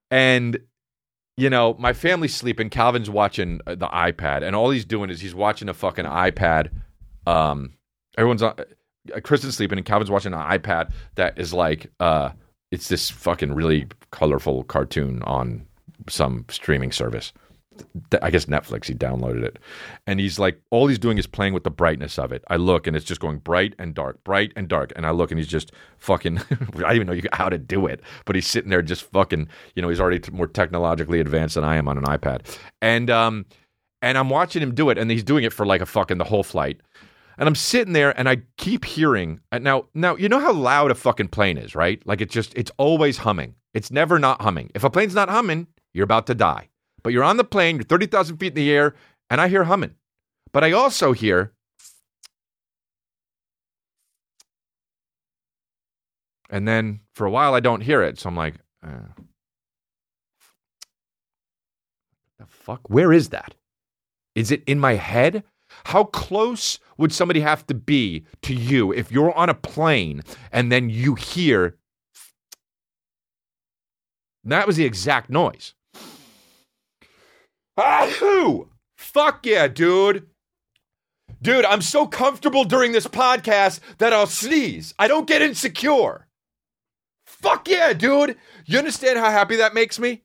[0.09, 0.59] And
[1.37, 2.69] you know, my family's sleeping.
[2.69, 6.69] Calvin's watching uh, the iPad, and all he's doing is he's watching a fucking iPad.
[7.25, 7.73] Um,
[8.17, 8.53] everyone's on.
[8.59, 12.29] Uh, Kristen's sleeping, and Calvin's watching an iPad that is like, uh,
[12.69, 15.65] it's this fucking really colorful cartoon on
[16.09, 17.33] some streaming service.
[18.21, 18.85] I guess Netflix.
[18.85, 19.57] He downloaded it,
[20.05, 22.43] and he's like, all he's doing is playing with the brightness of it.
[22.49, 25.31] I look, and it's just going bright and dark, bright and dark, and I look,
[25.31, 26.37] and he's just fucking.
[26.49, 29.47] I didn't even know how to do it, but he's sitting there just fucking.
[29.75, 32.45] You know, he's already more technologically advanced than I am on an iPad,
[32.81, 33.45] and um,
[34.01, 36.25] and I'm watching him do it, and he's doing it for like a fucking the
[36.25, 36.81] whole flight.
[37.37, 40.91] And I'm sitting there and I keep hearing and now now you know how loud
[40.91, 42.05] a fucking plane is, right?
[42.05, 43.55] Like it's just it's always humming.
[43.73, 44.69] It's never not humming.
[44.75, 46.69] If a plane's not humming, you're about to die.
[47.03, 48.95] But you're on the plane, you're 30,000 feet in the air,
[49.29, 49.95] and I hear humming.
[50.53, 51.53] But I also hear
[56.51, 58.19] and then for a while I don't hear it.
[58.19, 59.07] So I'm like, uh,
[62.37, 62.89] the fuck?
[62.89, 63.55] Where is that?
[64.35, 65.43] Is it in my head?
[65.85, 70.71] How close would somebody have to be to you if you're on a plane and
[70.71, 71.77] then you hear
[74.43, 75.75] that was the exact noise.
[77.81, 78.69] Ahoo!
[78.97, 80.27] Fuck yeah, dude.
[81.41, 84.93] Dude, I'm so comfortable during this podcast that I'll sneeze.
[84.99, 86.27] I don't get insecure.
[87.25, 88.37] Fuck yeah, dude.
[88.65, 90.21] You understand how happy that makes me?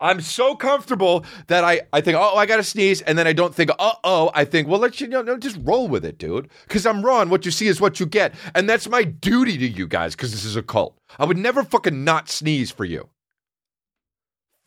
[0.00, 3.02] I'm so comfortable that I, I think, oh, I got to sneeze.
[3.02, 4.32] And then I don't think, uh oh.
[4.34, 6.48] I think, well, let's, you know, no, just roll with it, dude.
[6.66, 7.30] Because I'm Ron.
[7.30, 8.34] What you see is what you get.
[8.56, 10.98] And that's my duty to you guys because this is a cult.
[11.20, 13.10] I would never fucking not sneeze for you.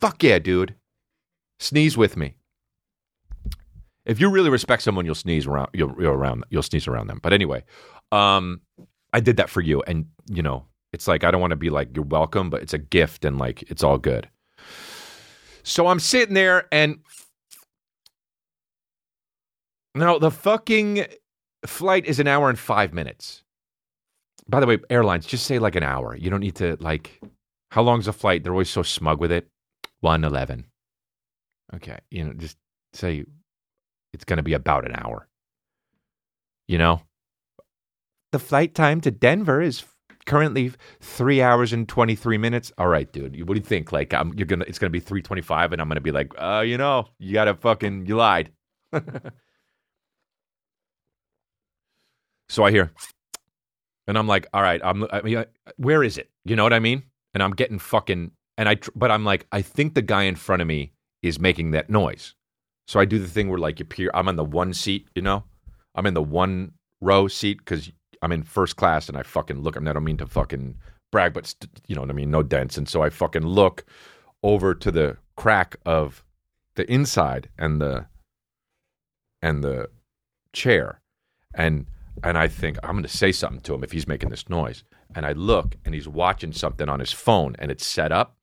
[0.00, 0.74] Fuck yeah, dude.
[1.58, 2.34] Sneeze with me.
[4.04, 5.70] If you really respect someone, you'll sneeze around.
[5.72, 6.44] You'll, you'll around.
[6.50, 7.18] You'll sneeze around them.
[7.22, 7.64] But anyway,
[8.12, 8.60] um,
[9.12, 11.70] I did that for you, and you know, it's like I don't want to be
[11.70, 14.28] like you're welcome, but it's a gift, and like it's all good.
[15.64, 16.98] So I'm sitting there, and
[19.96, 21.06] now the fucking
[21.66, 23.42] flight is an hour and five minutes.
[24.48, 26.14] By the way, airlines just say like an hour.
[26.14, 27.20] You don't need to like.
[27.72, 28.44] How long's a flight?
[28.44, 29.48] They're always so smug with it.
[30.00, 30.66] One eleven.
[31.74, 32.56] Okay, you know, just
[32.92, 33.24] say
[34.12, 35.28] it's going to be about an hour.
[36.68, 37.02] You know,
[38.32, 39.84] the flight time to Denver is
[40.26, 42.72] currently three hours and twenty three minutes.
[42.78, 43.40] All right, dude.
[43.48, 43.92] What do you think?
[43.92, 46.32] Like, I'm you're gonna it's gonna be three twenty five, and I'm gonna be like,
[46.38, 48.50] uh, you know, you gotta fucking you lied.
[52.48, 52.92] so I hear,
[54.06, 55.06] and I'm like, all right, I'm.
[55.12, 55.44] I mean,
[55.76, 56.30] where is it?
[56.44, 57.04] You know what I mean?
[57.34, 60.36] And I'm getting fucking, and I, tr- but I'm like, I think the guy in
[60.36, 62.34] front of me is making that noise.
[62.86, 64.10] So I do the thing where like you peer.
[64.14, 65.44] I'm on the one seat, you know,
[65.94, 67.90] I'm in the one row seat because
[68.22, 69.76] I'm in first class and I fucking look.
[69.76, 70.76] I, mean, I don't mean to fucking
[71.10, 72.30] brag, but st- you know what I mean.
[72.30, 73.84] No dents, and so I fucking look
[74.42, 76.24] over to the crack of
[76.74, 78.06] the inside and the
[79.42, 79.88] and the
[80.52, 81.00] chair,
[81.54, 81.86] and
[82.22, 84.84] and I think I'm going to say something to him if he's making this noise.
[85.14, 88.35] And I look and he's watching something on his phone and it's set up.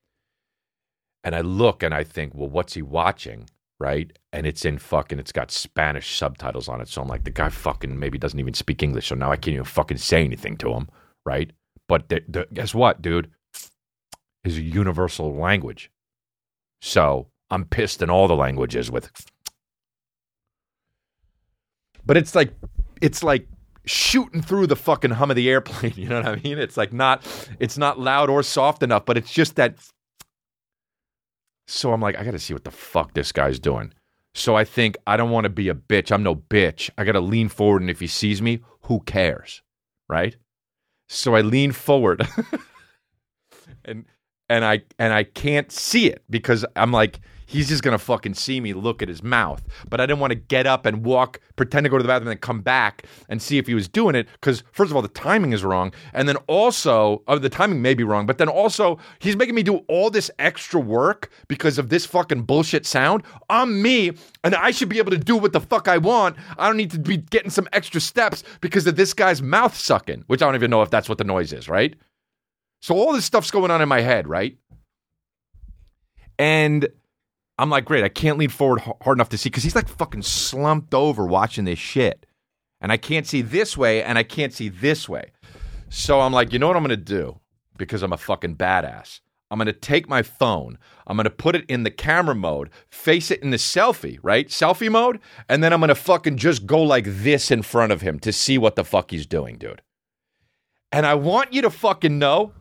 [1.23, 3.49] And I look and I think, well, what's he watching?
[3.79, 4.17] Right.
[4.31, 6.87] And it's in fucking, it's got Spanish subtitles on it.
[6.87, 9.07] So I'm like, the guy fucking maybe doesn't even speak English.
[9.07, 10.89] So now I can't even fucking say anything to him.
[11.25, 11.51] right?
[11.87, 13.29] But the, the, guess what, dude?
[14.43, 15.91] Is a universal language.
[16.81, 19.09] So I'm pissed in all the languages with.
[22.05, 22.53] But it's like,
[23.01, 23.47] it's like
[23.85, 25.93] shooting through the fucking hum of the airplane.
[25.97, 26.57] You know what I mean?
[26.59, 27.25] It's like not,
[27.59, 29.75] it's not loud or soft enough, but it's just that.
[31.67, 33.93] So I'm like, I got to see what the fuck this guy's doing.
[34.35, 36.11] So I think I don't want to be a bitch.
[36.11, 36.89] I'm no bitch.
[36.97, 39.61] I got to lean forward, and if he sees me, who cares,
[40.09, 40.35] right?
[41.07, 42.27] So I lean forward,
[43.85, 44.05] and
[44.53, 48.61] and I and I can't see it because I'm like he's just gonna fucking see
[48.61, 49.63] me look at his mouth.
[49.89, 52.27] But I didn't want to get up and walk, pretend to go to the bathroom,
[52.27, 55.01] and then come back and see if he was doing it because first of all
[55.01, 58.47] the timing is wrong, and then also oh, the timing may be wrong, but then
[58.47, 63.23] also he's making me do all this extra work because of this fucking bullshit sound.
[63.49, 64.11] I'm me,
[64.43, 66.35] and I should be able to do what the fuck I want.
[66.59, 70.25] I don't need to be getting some extra steps because of this guy's mouth sucking,
[70.27, 71.95] which I don't even know if that's what the noise is, right?
[72.83, 74.57] So all this stuff's going on in my head, right?
[76.37, 76.85] And
[77.57, 80.23] I'm like, great, I can't lean forward hard enough to see because he's like fucking
[80.23, 82.25] slumped over watching this shit.
[82.81, 85.31] And I can't see this way and I can't see this way.
[85.87, 87.39] So I'm like, you know what I'm going to do?
[87.77, 89.21] Because I'm a fucking badass.
[89.49, 92.69] I'm going to take my phone, I'm going to put it in the camera mode,
[92.89, 94.49] face it in the selfie, right?
[94.49, 95.21] Selfie mode.
[95.47, 98.33] And then I'm going to fucking just go like this in front of him to
[98.33, 99.81] see what the fuck he's doing, dude.
[100.91, 102.51] And I want you to fucking know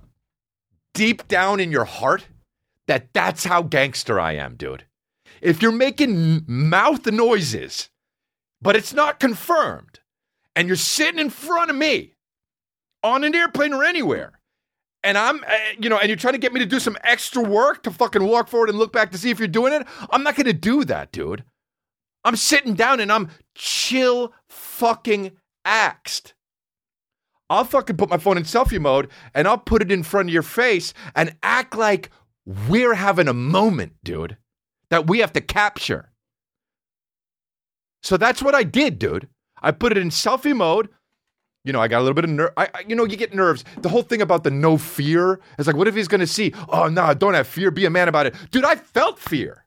[0.94, 2.26] deep down in your heart
[2.86, 4.84] that that's how gangster I am, dude.
[5.40, 7.90] If you're making mouth noises,
[8.60, 10.00] but it's not confirmed,
[10.54, 12.14] and you're sitting in front of me
[13.02, 14.38] on an airplane or anywhere,
[15.02, 17.42] and I'm, uh, you know, and you're trying to get me to do some extra
[17.42, 20.22] work to fucking walk forward and look back to see if you're doing it, I'm
[20.22, 21.44] not to do that, dude.
[22.24, 25.32] I'm sitting down and I'm chill fucking
[25.64, 26.34] axed.
[27.52, 30.32] I'll fucking put my phone in selfie mode and I'll put it in front of
[30.32, 32.10] your face and act like
[32.46, 34.36] we're having a moment, dude,
[34.90, 36.10] that we have to capture.
[38.02, 39.28] So that's what I did, dude.
[39.60, 40.88] I put it in selfie mode.
[41.64, 42.50] You know, I got a little bit of nerve.
[42.56, 43.64] I, I- you know, you get nerves.
[43.82, 46.52] The whole thing about the no fear is like, what if he's going to see?
[46.68, 47.70] Oh no, don't have fear.
[47.70, 48.64] Be a man about it, dude.
[48.64, 49.66] I felt fear.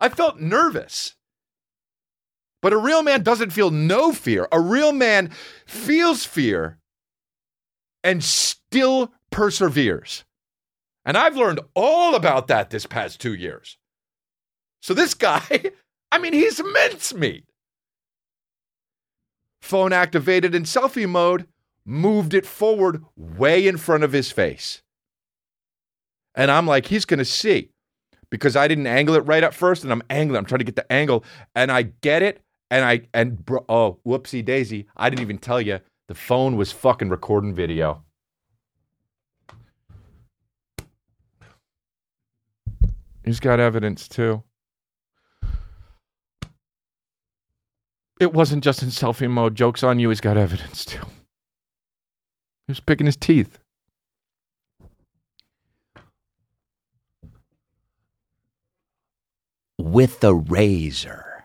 [0.00, 1.14] I felt nervous.
[2.60, 4.48] But a real man doesn't feel no fear.
[4.50, 5.30] A real man
[5.66, 6.78] feels fear
[8.02, 10.24] and still perseveres.
[11.04, 13.78] And I've learned all about that this past two years.
[14.82, 15.72] So this guy,
[16.12, 17.44] I mean, he's mincemeat.
[19.60, 21.46] Phone activated in selfie mode,
[21.84, 24.82] moved it forward way in front of his face.
[26.34, 27.70] And I'm like, he's going to see
[28.30, 30.38] because I didn't angle it right at first, and I'm angling.
[30.38, 33.98] I'm trying to get the angle, and I get it, and I and bro, oh,
[34.06, 34.86] whoopsie daisy!
[34.96, 38.02] I didn't even tell you the phone was fucking recording video.
[43.24, 44.42] He's got evidence too.
[48.18, 49.54] It wasn't just in selfie mode.
[49.54, 50.08] Joke's on you.
[50.08, 51.04] He's got evidence too.
[52.66, 53.58] He was picking his teeth.
[59.78, 61.44] With the razor.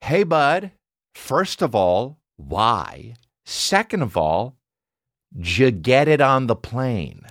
[0.00, 0.70] Hey, bud.
[1.14, 3.14] First of all, why?
[3.44, 4.56] Second of all,
[5.34, 7.22] you get it on the plane?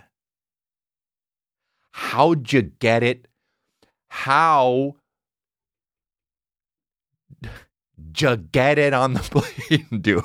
[1.92, 3.28] How'd you get it?
[4.10, 4.96] How
[8.18, 9.20] you get it on the
[9.70, 10.24] plane, dude?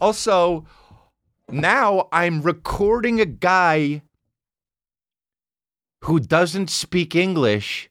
[0.00, 0.66] also,
[1.50, 4.02] now I'm recording a guy
[6.02, 7.90] who doesn't speak English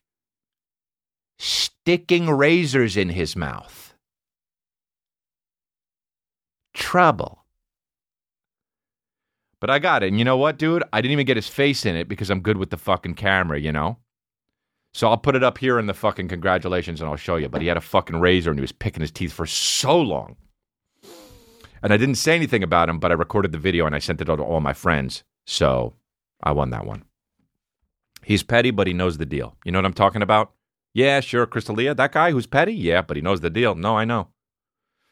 [1.40, 3.91] sticking razors in his mouth.
[6.82, 7.46] Trouble.
[9.60, 10.08] But I got it.
[10.08, 10.84] And you know what, dude?
[10.92, 13.60] I didn't even get his face in it because I'm good with the fucking camera,
[13.60, 13.98] you know?
[14.94, 17.48] So I'll put it up here in the fucking congratulations and I'll show you.
[17.48, 20.36] But he had a fucking razor and he was picking his teeth for so long.
[21.84, 24.20] And I didn't say anything about him, but I recorded the video and I sent
[24.20, 25.24] it out to all my friends.
[25.46, 25.94] So
[26.44, 27.06] I won that one.
[28.24, 29.56] He's petty, but he knows the deal.
[29.64, 30.52] You know what I'm talking about?
[30.94, 31.96] Yeah, sure, Chris D'Elia.
[31.96, 32.74] That guy who's petty?
[32.74, 33.76] Yeah, but he knows the deal.
[33.76, 34.28] No, I know.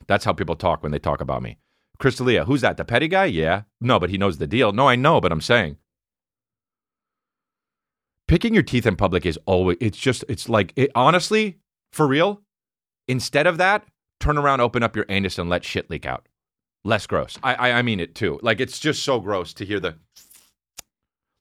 [0.10, 1.60] That's how people talk when they talk about me.
[2.00, 2.78] Chris D'Elia, who's that?
[2.78, 3.26] The petty guy?
[3.26, 3.62] Yeah.
[3.80, 4.72] No, but he knows the deal.
[4.72, 5.78] No, I know, but I'm saying.
[8.28, 11.60] Picking your teeth in public is always, it's just, it's like, it, honestly,
[11.94, 12.42] for real,
[13.08, 13.86] instead of that,
[14.20, 16.28] turn around, open up your anus, and let shit leak out.
[16.84, 17.38] Less gross.
[17.44, 18.40] I, I, I mean it too.
[18.42, 19.96] Like, it's just so gross to hear the,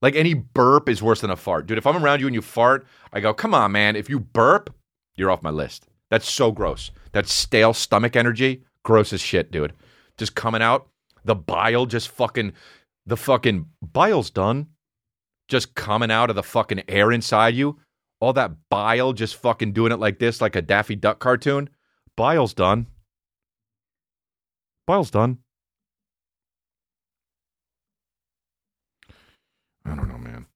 [0.02, 1.66] like, any burp is worse than a fart.
[1.66, 3.96] Dude, if I'm around you and you fart, I go, come on, man.
[3.96, 4.74] If you burp,
[5.16, 5.87] you're off my list.
[6.10, 6.90] That's so gross.
[7.12, 9.74] That stale stomach energy, gross as shit, dude.
[10.16, 10.88] Just coming out.
[11.24, 12.52] The bile just fucking,
[13.06, 14.68] the fucking bile's done.
[15.48, 17.78] Just coming out of the fucking air inside you.
[18.20, 21.70] All that bile just fucking doing it like this, like a Daffy Duck cartoon.
[22.16, 22.86] Bile's done.
[24.86, 25.38] Bile's done.
[29.84, 30.46] I don't know, man.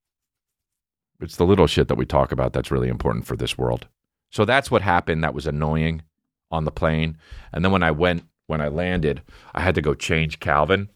[1.20, 3.86] It's the little shit that we talk about that's really important for this world.
[4.33, 5.22] So that's what happened.
[5.22, 6.03] That was annoying
[6.51, 7.18] on the plane.
[7.53, 9.22] And then when I went, when I landed,
[9.55, 10.89] I had to go change Calvin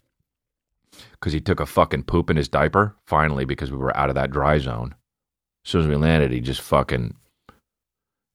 [1.11, 4.15] because he took a fucking poop in his diaper finally because we were out of
[4.15, 4.95] that dry zone.
[5.65, 7.15] As soon as we landed, he just fucking,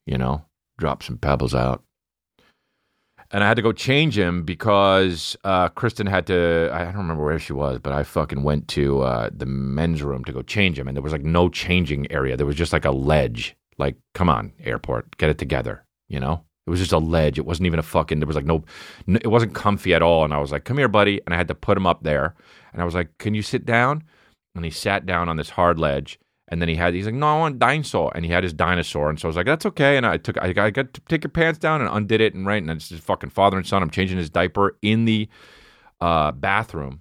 [0.07, 0.45] you know,
[0.79, 1.83] dropped some pebbles out.
[3.31, 6.69] And I had to go change him because uh, Kristen had to.
[6.71, 10.23] I don't remember where she was, but I fucking went to uh, the men's room
[10.25, 12.37] to go change him, and there was like no changing area.
[12.37, 13.57] There was just like a ledge.
[13.79, 15.85] Like, come on, airport, get it together.
[16.09, 17.39] You know, it was just a ledge.
[17.39, 18.21] It wasn't even a fucking.
[18.21, 18.65] There was like no.
[19.09, 20.25] n- It wasn't comfy at all.
[20.25, 22.35] And I was like, "Come here, buddy," and I had to put him up there.
[22.73, 24.05] And I was like, "Can you sit down?"
[24.55, 26.19] And he sat down on this hard ledge.
[26.49, 28.13] And then he had, he's like, no, I want dinosaur.
[28.15, 29.09] And he had his dinosaur.
[29.09, 29.97] And so I was like, that's okay.
[29.97, 32.35] And I took, I, I got to take your pants down and undid it.
[32.35, 32.61] And right.
[32.61, 33.83] And it's just fucking father and son.
[33.83, 35.31] I'm changing his diaper in the
[36.03, 37.01] uh, bathroom.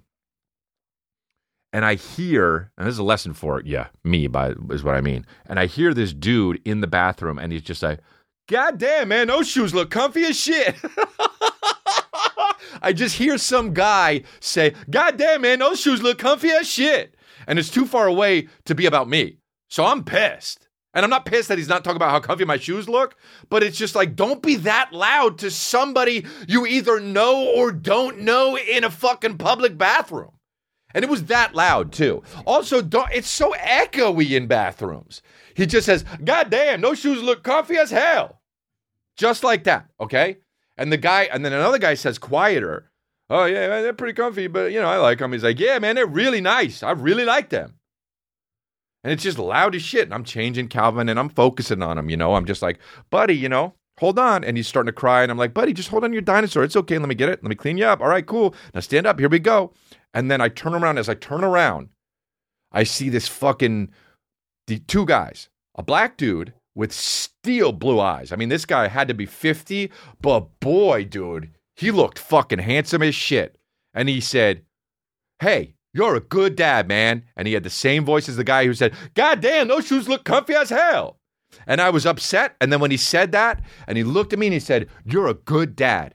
[1.72, 5.00] And I hear, and this is a lesson for yeah, me by is what I
[5.00, 5.24] mean.
[5.46, 8.00] And I hear this dude in the bathroom, and he's just like,
[8.48, 10.76] "God damn, man, those shoes look comfy as shit."
[12.82, 17.16] I just hear some guy say, "God damn, man, those shoes look comfy as shit,"
[17.46, 19.38] and it's too far away to be about me.
[19.70, 20.68] So I'm pissed.
[20.94, 23.16] And I'm not pissed that he's not talking about how comfy my shoes look,
[23.48, 28.18] but it's just like, don't be that loud to somebody you either know or don't
[28.18, 30.32] know in a fucking public bathroom.
[30.94, 32.22] And it was that loud too.
[32.46, 32.82] Also,
[33.12, 35.22] it's so echoey in bathrooms.
[35.54, 38.40] He just says, God damn, those shoes look comfy as hell.
[39.16, 40.38] Just like that, okay?
[40.76, 42.90] And the guy, and then another guy says quieter,
[43.30, 45.32] Oh, yeah, man, they're pretty comfy, but you know, I like them.
[45.32, 46.82] He's like, Yeah, man, they're really nice.
[46.82, 47.74] I really like them.
[49.04, 50.04] And it's just loud as shit.
[50.04, 52.34] And I'm changing Calvin and I'm focusing on him, you know.
[52.34, 52.78] I'm just like,
[53.10, 54.44] buddy, you know, hold on.
[54.44, 55.22] And he's starting to cry.
[55.22, 56.64] And I'm like, buddy, just hold on your dinosaur.
[56.64, 56.98] It's okay.
[56.98, 57.42] Let me get it.
[57.42, 58.00] Let me clean you up.
[58.00, 58.54] All right, cool.
[58.74, 59.18] Now stand up.
[59.18, 59.72] Here we go.
[60.14, 60.98] And then I turn around.
[60.98, 61.88] As I turn around,
[62.70, 63.90] I see this fucking
[64.66, 68.32] the two guys, a black dude with steel blue eyes.
[68.32, 69.90] I mean, this guy had to be 50,
[70.20, 73.58] but boy, dude, he looked fucking handsome as shit.
[73.94, 74.62] And he said,
[75.40, 77.24] Hey, you're a good dad, man.
[77.36, 80.08] And he had the same voice as the guy who said, God damn, those shoes
[80.08, 81.18] look comfy as hell.
[81.66, 82.56] And I was upset.
[82.60, 85.28] And then when he said that, and he looked at me and he said, You're
[85.28, 86.14] a good dad,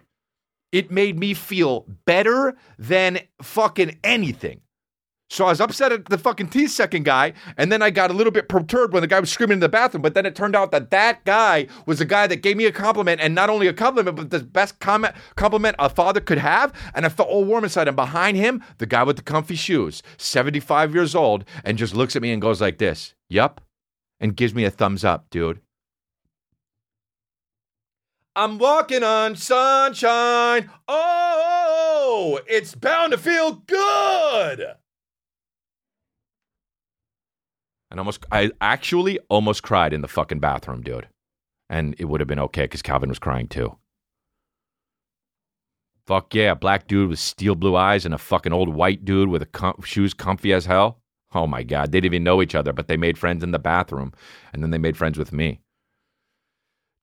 [0.71, 4.61] it made me feel better than fucking anything.
[5.29, 8.13] So I was upset at the fucking T second guy, and then I got a
[8.13, 10.01] little bit perturbed when the guy was screaming in the bathroom.
[10.01, 12.71] But then it turned out that that guy was the guy that gave me a
[12.71, 16.71] compliment, and not only a compliment, but the best comment compliment a father could have.
[16.95, 17.89] And I felt all warm inside.
[17.89, 21.93] And behind him, the guy with the comfy shoes, seventy five years old, and just
[21.93, 23.59] looks at me and goes like this, "Yup,"
[24.19, 25.61] and gives me a thumbs up, dude.
[28.35, 30.69] I'm walking on sunshine.
[30.87, 34.75] Oh, it's bound to feel good.
[37.89, 41.07] And almost, I actually almost cried in the fucking bathroom, dude.
[41.69, 43.77] And it would have been okay because Calvin was crying too.
[46.05, 49.51] Fuck yeah, black dude with steel blue eyes and a fucking old white dude with
[49.51, 51.01] com- shoes comfy as hell.
[51.33, 53.59] Oh my god, they didn't even know each other, but they made friends in the
[53.59, 54.13] bathroom,
[54.53, 55.59] and then they made friends with me.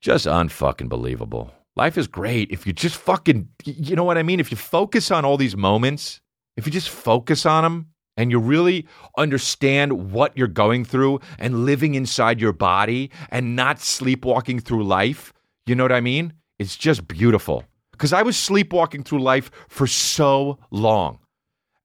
[0.01, 1.53] Just unfucking believable.
[1.77, 4.39] Life is great if you just fucking, you know what I mean?
[4.39, 6.21] If you focus on all these moments,
[6.57, 8.87] if you just focus on them and you really
[9.19, 15.33] understand what you're going through and living inside your body and not sleepwalking through life,
[15.67, 16.33] you know what I mean?
[16.59, 17.65] It's just beautiful.
[17.91, 21.19] Because I was sleepwalking through life for so long.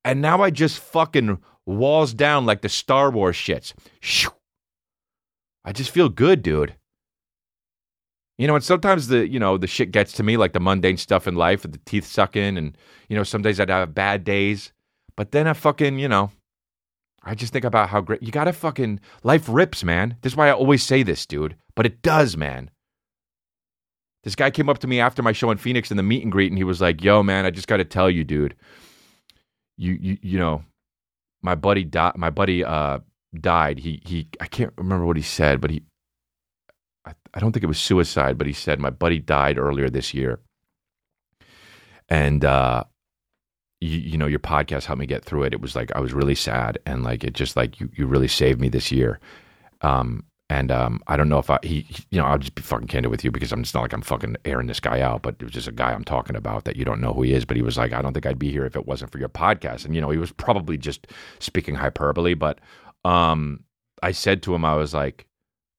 [0.05, 3.73] And now I just fucking walls down like the Star Wars shits.
[4.01, 4.31] Shoo.
[5.63, 6.75] I just feel good, dude.
[8.37, 10.97] You know, and sometimes the you know the shit gets to me, like the mundane
[10.97, 12.77] stuff in life, the teeth sucking, and
[13.09, 14.71] you know some days I'd have bad days,
[15.17, 16.31] but then I fucking you know,
[17.21, 20.15] I just think about how great you gotta fucking life rips, man.
[20.21, 22.71] This is why I always say this, dude, but it does, man.
[24.23, 26.31] This guy came up to me after my show in Phoenix in the meet and
[26.31, 28.55] greet, and he was like, "Yo, man, I just got to tell you, dude.
[29.77, 30.63] You, you, you know,
[31.41, 32.13] my buddy died.
[32.15, 32.99] My buddy uh,
[33.39, 33.79] died.
[33.79, 34.27] He, he.
[34.39, 35.83] I can't remember what he said, but he.
[37.05, 40.13] I, I don't think it was suicide, but he said my buddy died earlier this
[40.13, 40.39] year,
[42.09, 42.83] and uh,
[43.79, 45.53] you, you know, your podcast helped me get through it.
[45.53, 48.27] It was like I was really sad, and like it just like you, you really
[48.27, 49.19] saved me this year.
[49.81, 52.87] Um, And um, I don't know if I he, you know I'll just be fucking
[52.87, 55.35] candid with you because I'm it's not like I'm fucking airing this guy out, but
[55.39, 57.45] it was just a guy I'm talking about that you don't know who he is.
[57.45, 59.29] But he was like, I don't think I'd be here if it wasn't for your
[59.29, 59.85] podcast.
[59.85, 61.07] And you know he was probably just
[61.39, 62.59] speaking hyperbole, but
[63.05, 63.63] um,
[64.01, 65.27] I said to him, I was like,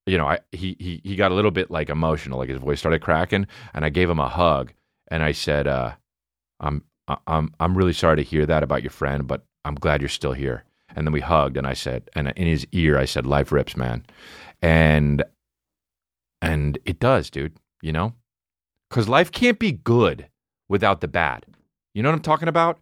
[0.06, 2.78] you know, I he he he got a little bit like emotional, like his voice
[2.78, 4.72] started cracking, and I gave him a hug,
[5.08, 5.92] and I said, uh,
[6.60, 6.84] I'm
[7.26, 10.32] I'm I'm really sorry to hear that about your friend, but I'm glad you're still
[10.32, 10.64] here.
[10.96, 13.76] And then we hugged, and I said, and in his ear, I said, "Life rips,
[13.76, 14.04] man,"
[14.62, 15.22] and
[16.42, 17.56] and it does, dude.
[17.82, 18.14] You know,
[18.88, 20.28] because life can't be good
[20.68, 21.46] without the bad.
[21.94, 22.78] You know what I'm talking about?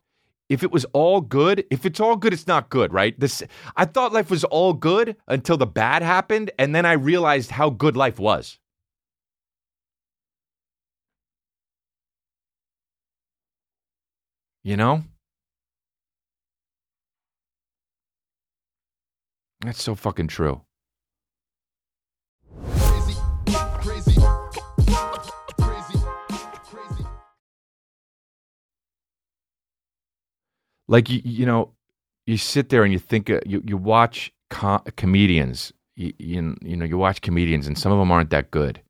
[0.49, 3.19] If it was all good, if it's all good, it's not good, right?
[3.19, 3.43] This
[3.77, 7.71] I thought life was all good until the bad happened, and then I realized how
[7.71, 8.59] good life was.
[14.65, 15.05] You know?
[19.61, 20.63] That's so fucking true.
[30.89, 31.73] Like you, you know
[32.27, 36.77] you sit there and you think uh, you, you watch co- comedians you, you, you
[36.77, 38.81] know you watch comedians and some of them aren't that good.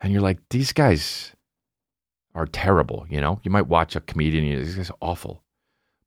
[0.00, 1.32] And you're like these guys
[2.34, 3.40] are terrible you know?
[3.42, 5.42] You might watch a comedian and you're, this guy's awful.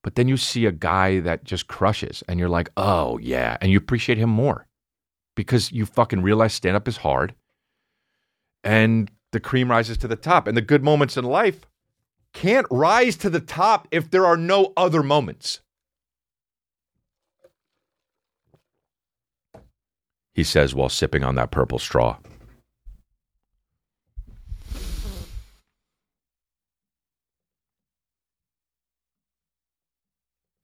[0.03, 3.71] But then you see a guy that just crushes and you're like oh yeah and
[3.71, 4.67] you appreciate him more
[5.35, 7.33] because you fucking realize stand up is hard
[8.63, 11.65] and the cream rises to the top and the good moments in life
[12.33, 15.61] can't rise to the top if there are no other moments.
[20.33, 22.17] He says while sipping on that purple straw.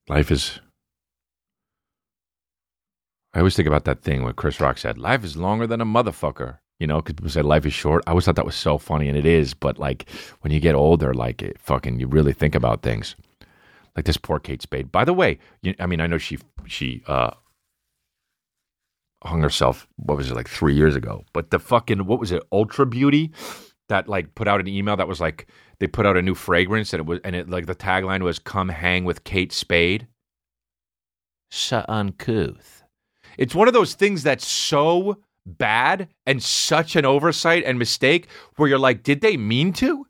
[0.08, 0.60] Life is.
[3.32, 5.86] I always think about that thing when Chris Rock said, Life is longer than a
[5.86, 6.58] motherfucker.
[6.80, 8.04] You know, because people say life is short.
[8.08, 9.54] I always thought that was so funny, and it is.
[9.54, 10.10] But like
[10.42, 13.16] when you get older, like it fucking, you really think about things.
[13.96, 14.92] Like this poor Kate Spade.
[14.92, 17.32] By the way, you, I mean, I know she she uh,
[19.24, 19.88] hung herself.
[19.98, 21.26] What was it like three years ago?
[21.34, 22.44] But the fucking what was it?
[22.52, 23.32] Ulta Beauty
[23.90, 25.48] that like put out an email that was like
[25.80, 28.40] they put out a new fragrance and it was and it like the tagline was
[28.40, 30.08] "Come hang with Kate Spade."
[31.52, 32.84] So uncouth.
[33.38, 38.70] It's one of those things that's so bad and such an oversight and mistake where
[38.70, 40.06] you're like, did they mean to?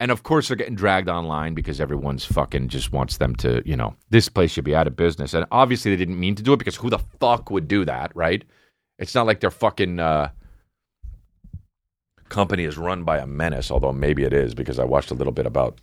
[0.00, 3.76] And of course, they're getting dragged online because everyone's fucking just wants them to, you
[3.76, 5.32] know, this place should be out of business.
[5.32, 8.10] And obviously, they didn't mean to do it because who the fuck would do that,
[8.16, 8.42] right?
[8.98, 10.30] It's not like their fucking uh,
[12.28, 15.32] company is run by a menace, although maybe it is because I watched a little
[15.32, 15.80] bit about.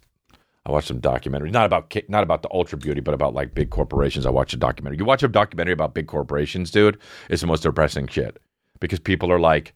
[0.66, 3.70] I watched some documentaries, not about not about the ulta beauty, but about like big
[3.70, 4.26] corporations.
[4.26, 4.98] I watched a documentary.
[4.98, 6.98] You watch a documentary about big corporations, dude.
[7.30, 8.38] It's the most depressing shit
[8.80, 9.74] because people are like,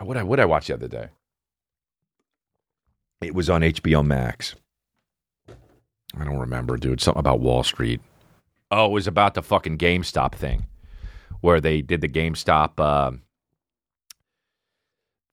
[0.00, 1.08] what I what I watched the other day.
[3.20, 4.54] It was on HBO Max.
[6.16, 7.00] I don't remember, dude.
[7.00, 8.00] Something about Wall Street.
[8.70, 10.66] Oh, it was about the fucking GameStop thing,
[11.40, 13.16] where they did the GameStop, uh,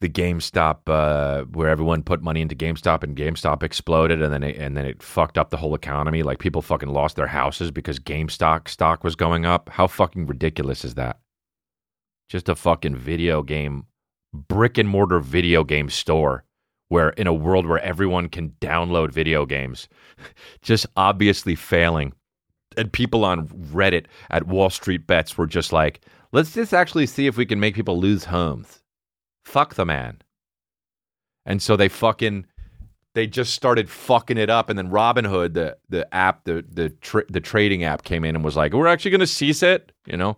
[0.06, 4.56] the GameStop, uh, where everyone put money into GameStop and GameStop exploded, and then it,
[4.56, 6.22] and then it fucked up the whole economy.
[6.22, 9.68] Like people fucking lost their houses because GameStop stock was going up.
[9.68, 11.18] How fucking ridiculous is that?
[12.30, 13.88] Just a fucking video game,
[14.32, 16.44] brick and mortar video game store
[16.90, 19.90] where in a world where everyone can download video games,
[20.62, 22.14] just obviously failing.
[22.78, 26.02] And people on Reddit at Wall Street Bets were just like,
[26.32, 28.84] let's just actually see if we can make people lose homes.
[29.46, 30.22] Fuck the man.
[31.46, 32.46] And so they fucking
[33.14, 37.40] they just started fucking it up and then Robinhood the the app the the the
[37.40, 40.38] trading app came in and was like, "We're actually going to cease it," you know?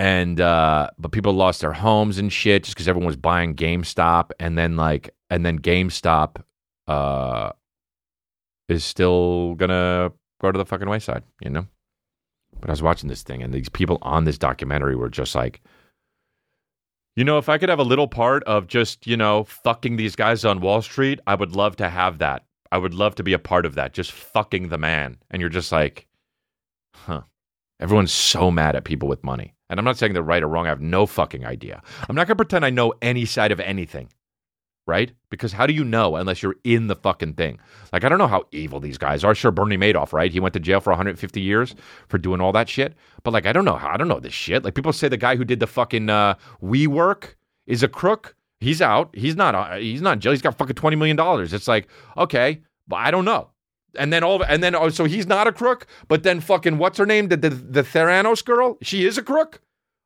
[0.00, 4.30] and uh but people lost their homes and shit just because everyone was buying GameStop
[4.40, 6.42] and then like and then GameStop
[6.88, 7.50] uh
[8.70, 10.10] is still gonna
[10.40, 11.66] go to the fucking wayside, you know?
[12.60, 15.60] But I was watching this thing and these people on this documentary were just like
[17.20, 20.16] you know, if I could have a little part of just, you know, fucking these
[20.16, 22.46] guys on Wall Street, I would love to have that.
[22.72, 25.18] I would love to be a part of that, just fucking the man.
[25.30, 26.06] And you're just like,
[26.94, 27.20] huh.
[27.78, 29.54] Everyone's so mad at people with money.
[29.68, 30.64] And I'm not saying they're right or wrong.
[30.64, 31.82] I have no fucking idea.
[32.08, 34.08] I'm not going to pretend I know any side of anything,
[34.86, 35.12] right?
[35.30, 37.58] Because how do you know unless you're in the fucking thing?
[37.92, 39.34] Like, I don't know how evil these guys are.
[39.34, 40.32] Sure, Bernie Madoff, right?
[40.32, 41.74] He went to jail for 150 years
[42.08, 42.94] for doing all that shit.
[43.22, 43.88] But, like, I don't know how.
[43.88, 44.64] I don't know this shit.
[44.64, 47.34] Like, people say the guy who did the fucking uh, WeWork
[47.66, 48.34] is a crook.
[48.58, 49.10] He's out.
[49.14, 49.54] He's not.
[49.54, 50.32] Uh, he's not in jail.
[50.32, 51.54] He's got fucking twenty million dollars.
[51.54, 53.48] It's like okay, but I don't know
[53.98, 56.98] and then all and then oh, so he's not a crook, but then fucking what's
[56.98, 57.28] her name?
[57.28, 59.60] The the, the Theranos girl, she is a crook.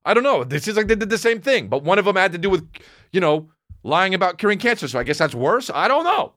[0.04, 0.44] I don't know.
[0.44, 2.50] This is like they did the same thing, but one of them had to do
[2.50, 2.68] with,
[3.12, 3.48] you know,
[3.84, 4.88] lying about curing cancer.
[4.88, 5.70] So I guess that's worse.
[5.72, 6.32] I don't know.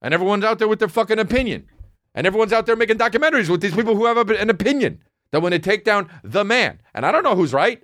[0.00, 1.68] And everyone's out there with their fucking opinion.
[2.14, 5.00] And everyone's out there making documentaries with these people who have an opinion
[5.30, 7.82] that when they take down the man, and I don't know who's right.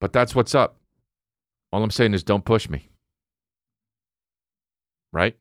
[0.00, 0.76] But that's what's up.
[1.72, 2.88] All I'm saying is don't push me.
[5.12, 5.36] Right?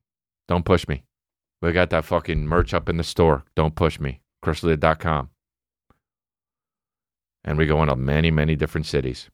[0.48, 1.04] Don't push me.
[1.62, 3.44] We got that fucking merch up in the store.
[3.56, 4.22] Don't push me.
[4.44, 5.30] chrisdelia.com.
[7.48, 9.30] And we go into many, many different cities.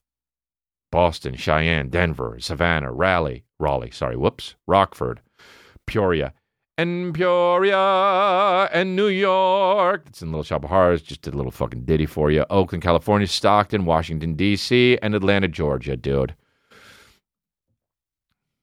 [0.92, 5.20] Boston, Cheyenne, Denver, Savannah, Raleigh, Raleigh, sorry, whoops, Rockford,
[5.88, 6.32] Peoria,
[6.78, 10.04] and Peoria, and New York.
[10.06, 11.02] It's in Little Shop of Horrors.
[11.02, 12.46] Just did a little fucking ditty for you.
[12.52, 16.36] Oakland, California, Stockton, Washington, D.C., and Atlanta, Georgia, dude.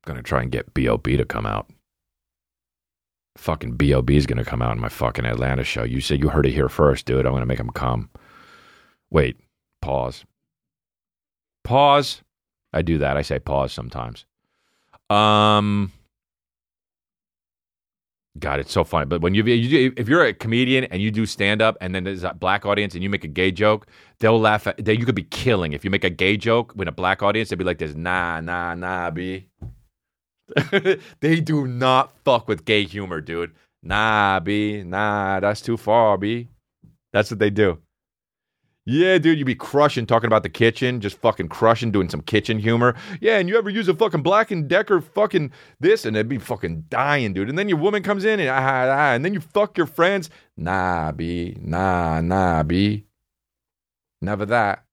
[0.07, 1.17] Gonna try and get B.O.B.
[1.17, 1.69] to come out.
[3.37, 4.17] Fucking B.O.B.
[4.17, 5.83] is gonna come out in my fucking Atlanta show.
[5.83, 7.27] You said you heard it here first, dude.
[7.27, 8.11] I'm gonna make him come.
[9.11, 9.37] Wait,
[9.83, 10.25] pause.
[11.65, 12.23] Pause.
[12.73, 13.17] I do that.
[13.17, 14.25] I say pause sometimes.
[15.09, 15.93] Um,
[18.39, 19.07] God, it's so funny.
[19.07, 22.05] But when you, you if you're a comedian and you do stand up, and then
[22.05, 23.87] there's a black audience and you make a gay joke,
[24.21, 24.67] they'll laugh.
[24.67, 27.23] At, they, you could be killing if you make a gay joke with a black
[27.23, 27.49] audience.
[27.51, 29.49] They'd be like, "This nah, nah, nah, b."
[31.21, 33.53] they do not fuck with gay humor, dude.
[33.83, 36.49] Nah, b, nah, that's too far, b.
[37.13, 37.79] That's what they do.
[38.87, 42.59] Yeah, dude, you'd be crushing talking about the kitchen, just fucking crushing, doing some kitchen
[42.59, 42.97] humor.
[43.21, 46.39] Yeah, and you ever use a fucking Black and Decker fucking this, and they'd be
[46.39, 47.51] fucking dying, dude.
[47.51, 49.87] And then your woman comes in and ah, ah, ah, and then you fuck your
[49.87, 50.31] friends.
[50.57, 53.05] Nah, b, nah, nah, b.
[54.23, 54.85] Never that.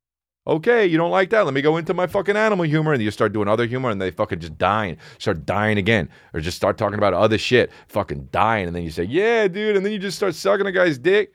[0.45, 1.43] Okay, you don't like that.
[1.43, 4.01] Let me go into my fucking animal humor, and you start doing other humor, and
[4.01, 8.29] they fucking just dying, start dying again, or just start talking about other shit, fucking
[8.31, 10.97] dying, and then you say, yeah, dude, and then you just start sucking a guy's
[10.97, 11.33] dick.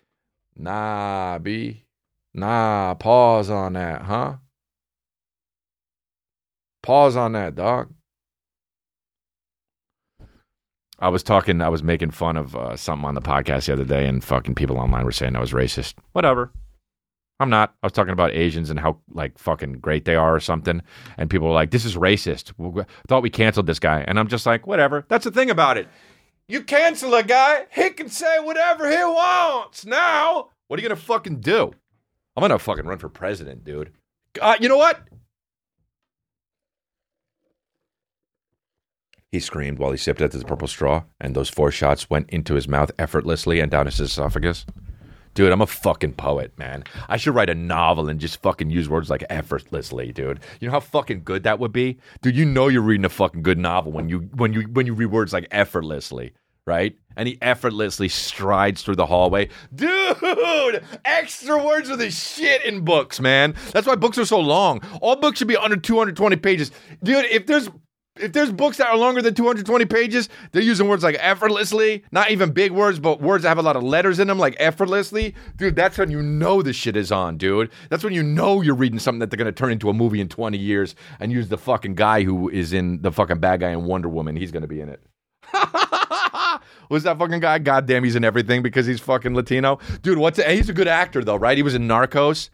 [0.57, 1.85] Nah, b.
[2.35, 4.37] Nah, pause on that, huh?
[6.83, 7.93] Pause on that, dog.
[10.99, 13.85] I was talking, I was making fun of uh, something on the podcast the other
[13.85, 15.95] day, and fucking people online were saying I was racist.
[16.13, 16.53] Whatever.
[17.41, 17.75] I'm not.
[17.83, 20.81] I was talking about Asians and how like fucking great they are or something,
[21.19, 22.53] and people were like, "This is racist."
[23.09, 25.05] Thought we canceled this guy, and I'm just like, whatever.
[25.09, 25.89] That's the thing about it.
[26.47, 29.85] You cancel a guy, he can say whatever he wants.
[29.85, 31.73] Now, what are you gonna fucking do?
[32.37, 33.93] I'm gonna fucking run for president, dude.
[34.41, 35.01] Uh, you know what?
[39.31, 42.55] He screamed while he sipped at the purple straw, and those four shots went into
[42.55, 44.67] his mouth effortlessly and down his esophagus.
[45.35, 46.85] Dude, I'm a fucking poet, man.
[47.09, 50.41] I should write a novel and just fucking use words like effortlessly, dude.
[50.61, 51.99] You know how fucking good that would be?
[52.21, 54.93] Dude, you know you're reading a fucking good novel when you when you when you
[54.93, 56.35] read words like effortlessly,
[56.67, 56.97] right?
[57.17, 59.49] And he effortlessly strides through the hallway.
[59.75, 63.55] Dude, extra words are the shit in books, man.
[63.73, 64.81] That's why books are so long.
[65.01, 66.71] All books should be under 220 pages.
[67.03, 67.69] Dude, if there's
[68.17, 72.31] if there's books that are longer than 220 pages, they're using words like effortlessly, not
[72.31, 75.35] even big words, but words that have a lot of letters in them, like effortlessly.
[75.57, 77.71] Dude, that's when you know the shit is on, dude.
[77.89, 80.29] That's when you know you're reading something that they're gonna turn into a movie in
[80.29, 83.85] 20 years and use the fucking guy who is in the fucking bad guy in
[83.85, 84.37] Wonder Woman.
[84.37, 85.03] He's gonna be in it.
[86.93, 87.59] Was that fucking guy?
[87.59, 89.79] Goddamn, he's in everything because he's fucking Latino.
[90.03, 91.57] Dude, what's a, he's a good actor though, right?
[91.57, 92.51] He was in Narcos.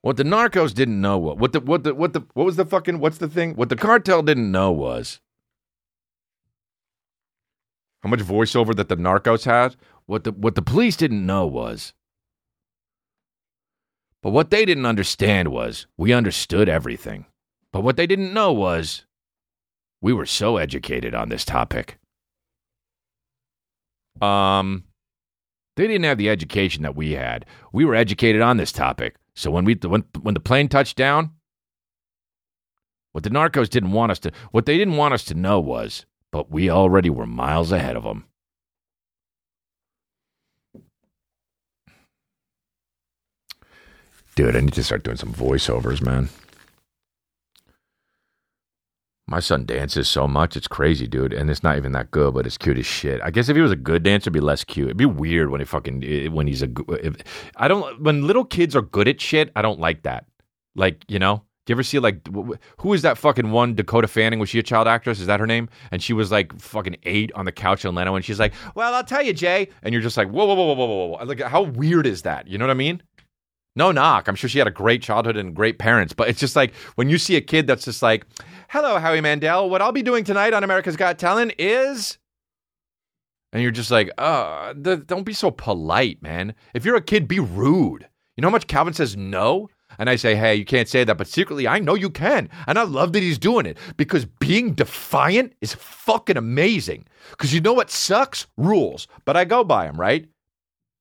[0.00, 2.64] What the Narcos didn't know what what the what the what the what was the
[2.64, 3.56] fucking what's the thing?
[3.56, 5.20] What the cartel didn't know was
[8.02, 9.76] how much voiceover that the Narcos had.
[10.06, 11.92] What the what the police didn't know was
[14.22, 17.26] but what they didn't understand was we understood everything.
[17.70, 19.04] But what they didn't know was
[20.00, 21.99] we were so educated on this topic.
[24.20, 24.84] Um
[25.76, 27.46] they didn't have the education that we had.
[27.72, 29.16] We were educated on this topic.
[29.34, 31.30] So when we when when the plane touched down,
[33.12, 36.04] what the narcos didn't want us to what they didn't want us to know was,
[36.30, 38.26] but we already were miles ahead of them.
[44.36, 46.28] Dude, I need to start doing some voiceovers, man.
[49.30, 51.32] My son dances so much, it's crazy, dude.
[51.32, 53.20] And it's not even that good, but it's cute as shit.
[53.22, 54.88] I guess if he was a good dancer, it'd be less cute.
[54.88, 56.68] It'd be weird when he fucking when he's a.
[56.88, 57.14] If,
[57.56, 59.52] I don't when little kids are good at shit.
[59.54, 60.26] I don't like that.
[60.74, 63.76] Like you know, do you ever see like wh- wh- who is that fucking one
[63.76, 64.40] Dakota Fanning?
[64.40, 65.20] Was she a child actress?
[65.20, 65.68] Is that her name?
[65.92, 68.92] And she was like fucking eight on the couch in Atlanta, and she's like, "Well,
[68.92, 71.40] I'll tell you, Jay," and you're just like, "Whoa, whoa, whoa, whoa, whoa, whoa!" Like,
[71.40, 72.48] how weird is that?
[72.48, 73.00] You know what I mean?
[73.76, 74.26] No knock.
[74.26, 77.08] I'm sure she had a great childhood and great parents, but it's just like when
[77.08, 78.26] you see a kid that's just like,
[78.72, 79.68] "Hello, Howie Mandel.
[79.68, 82.18] What I'll be doing tonight on America's Got Talent is."
[83.52, 86.54] And you're just like, uh, th- don't be so polite, man.
[86.72, 88.08] If you're a kid, be rude.
[88.36, 89.68] You know how much Calvin says no?
[89.98, 92.48] And I say, hey, you can't say that, but secretly I know you can.
[92.68, 97.06] And I love that he's doing it because being defiant is fucking amazing.
[97.30, 98.46] Because you know what sucks?
[98.56, 99.08] Rules.
[99.24, 100.28] But I go by them, right?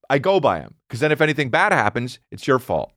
[0.10, 0.74] I go by them.
[0.88, 2.92] Because then if anything bad happens, it's your fault.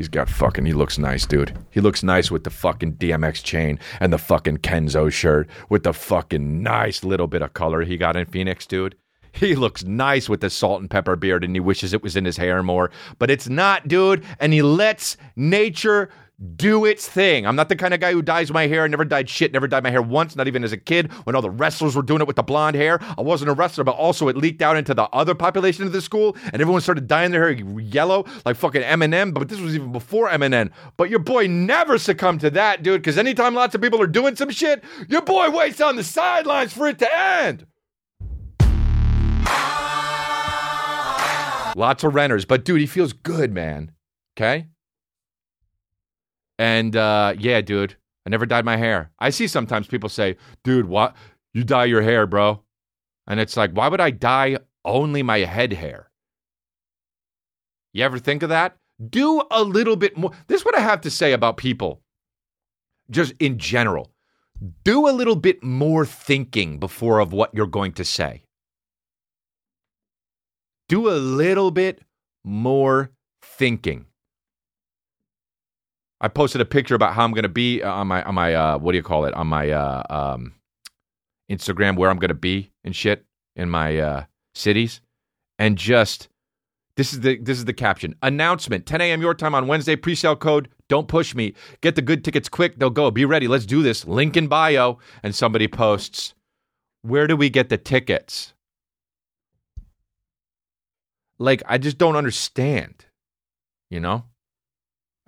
[0.00, 1.58] He's got fucking, he looks nice, dude.
[1.70, 5.92] He looks nice with the fucking DMX chain and the fucking Kenzo shirt with the
[5.92, 8.96] fucking nice little bit of color he got in Phoenix, dude.
[9.32, 12.24] He looks nice with the salt and pepper beard and he wishes it was in
[12.24, 14.24] his hair more, but it's not, dude.
[14.38, 16.08] And he lets nature
[16.56, 17.46] do its thing.
[17.46, 18.84] I'm not the kind of guy who dyes my hair.
[18.84, 21.36] I never dyed shit, never dyed my hair once, not even as a kid when
[21.36, 22.98] all the wrestlers were doing it with the blonde hair.
[23.18, 26.00] I wasn't a wrestler, but also it leaked out into the other population of the
[26.00, 29.34] school and everyone started dyeing their hair yellow like fucking Eminem.
[29.34, 30.70] But this was even before Eminem.
[30.96, 34.34] But your boy never succumbed to that, dude, because anytime lots of people are doing
[34.36, 37.66] some shit, your boy waits on the sidelines for it to end.
[41.76, 43.92] Lots of renters, but dude, he feels good, man.
[44.36, 44.66] Okay?
[46.60, 47.96] And uh, yeah, dude,
[48.26, 49.10] I never dyed my hair.
[49.18, 51.16] I see sometimes people say, dude, what?
[51.54, 52.62] You dye your hair, bro.
[53.26, 56.10] And it's like, why would I dye only my head hair?
[57.94, 58.76] You ever think of that?
[59.08, 60.32] Do a little bit more.
[60.48, 62.02] This is what I have to say about people,
[63.10, 64.12] just in general.
[64.84, 68.42] Do a little bit more thinking before of what you're going to say.
[70.90, 72.02] Do a little bit
[72.44, 74.04] more thinking.
[76.20, 78.78] I posted a picture about how I'm going to be on my on my uh,
[78.78, 79.34] what do you call it?
[79.34, 80.54] On my uh, um,
[81.50, 83.24] Instagram where I'm going to be and shit
[83.56, 85.00] in my uh, cities,
[85.58, 86.28] and just
[86.96, 88.14] this is the this is the caption.
[88.22, 89.22] Announcement 10 a.m.
[89.22, 89.96] your time on Wednesday.
[89.96, 91.54] Pre-sale code don't push me.
[91.80, 93.10] Get the good tickets quick they'll go.
[93.10, 94.06] Be ready let's do this.
[94.06, 94.98] Link in bio.
[95.22, 96.34] And somebody posts
[97.02, 98.52] where do we get the tickets?
[101.38, 103.06] Like I just don't understand
[103.88, 104.24] you know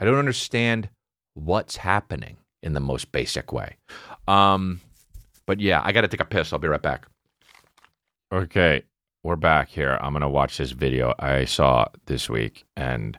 [0.03, 0.89] I don't understand
[1.35, 3.77] what's happening in the most basic way.
[4.27, 4.81] Um,
[5.47, 6.53] but yeah, I got to take a piss.
[6.53, 7.07] I'll be right back.
[8.33, 8.83] Okay,
[9.23, 10.01] we're back here.
[10.03, 13.17] I'm going to watch this video I saw this week, and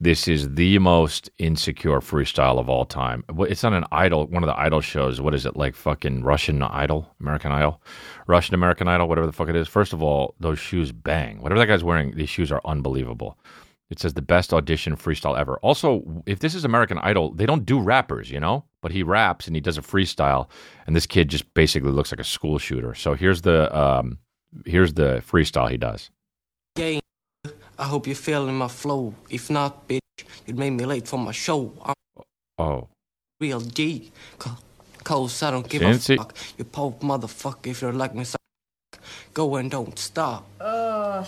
[0.00, 3.22] this is the most insecure freestyle of all time.
[3.38, 5.20] It's on an idol, one of the idol shows.
[5.20, 5.76] What is it like?
[5.76, 7.80] Fucking Russian Idol, American Idol,
[8.26, 9.68] Russian American Idol, whatever the fuck it is.
[9.68, 11.40] First of all, those shoes bang.
[11.40, 13.38] Whatever that guy's wearing, these shoes are unbelievable.
[13.92, 15.58] It says the best audition freestyle ever.
[15.58, 18.64] Also, if this is American Idol, they don't do rappers, you know?
[18.82, 20.48] But he raps and he does a freestyle,
[20.86, 22.94] and this kid just basically looks like a school shooter.
[22.94, 24.18] So here's the um,
[24.66, 26.10] here's the freestyle he does.
[26.74, 27.00] game.
[27.78, 29.14] I hope you're feeling my flow.
[29.30, 30.00] If not, bitch,
[30.46, 31.72] you'd make me late for my show.
[31.84, 31.94] I'm
[32.58, 32.88] Oh,
[33.40, 34.10] real G.
[35.04, 36.14] Cause I don't give Fancy.
[36.14, 36.34] a fuck.
[36.58, 38.24] You pope motherfucker if you're like me.
[38.24, 38.38] so-
[39.34, 40.46] Go and don't stop.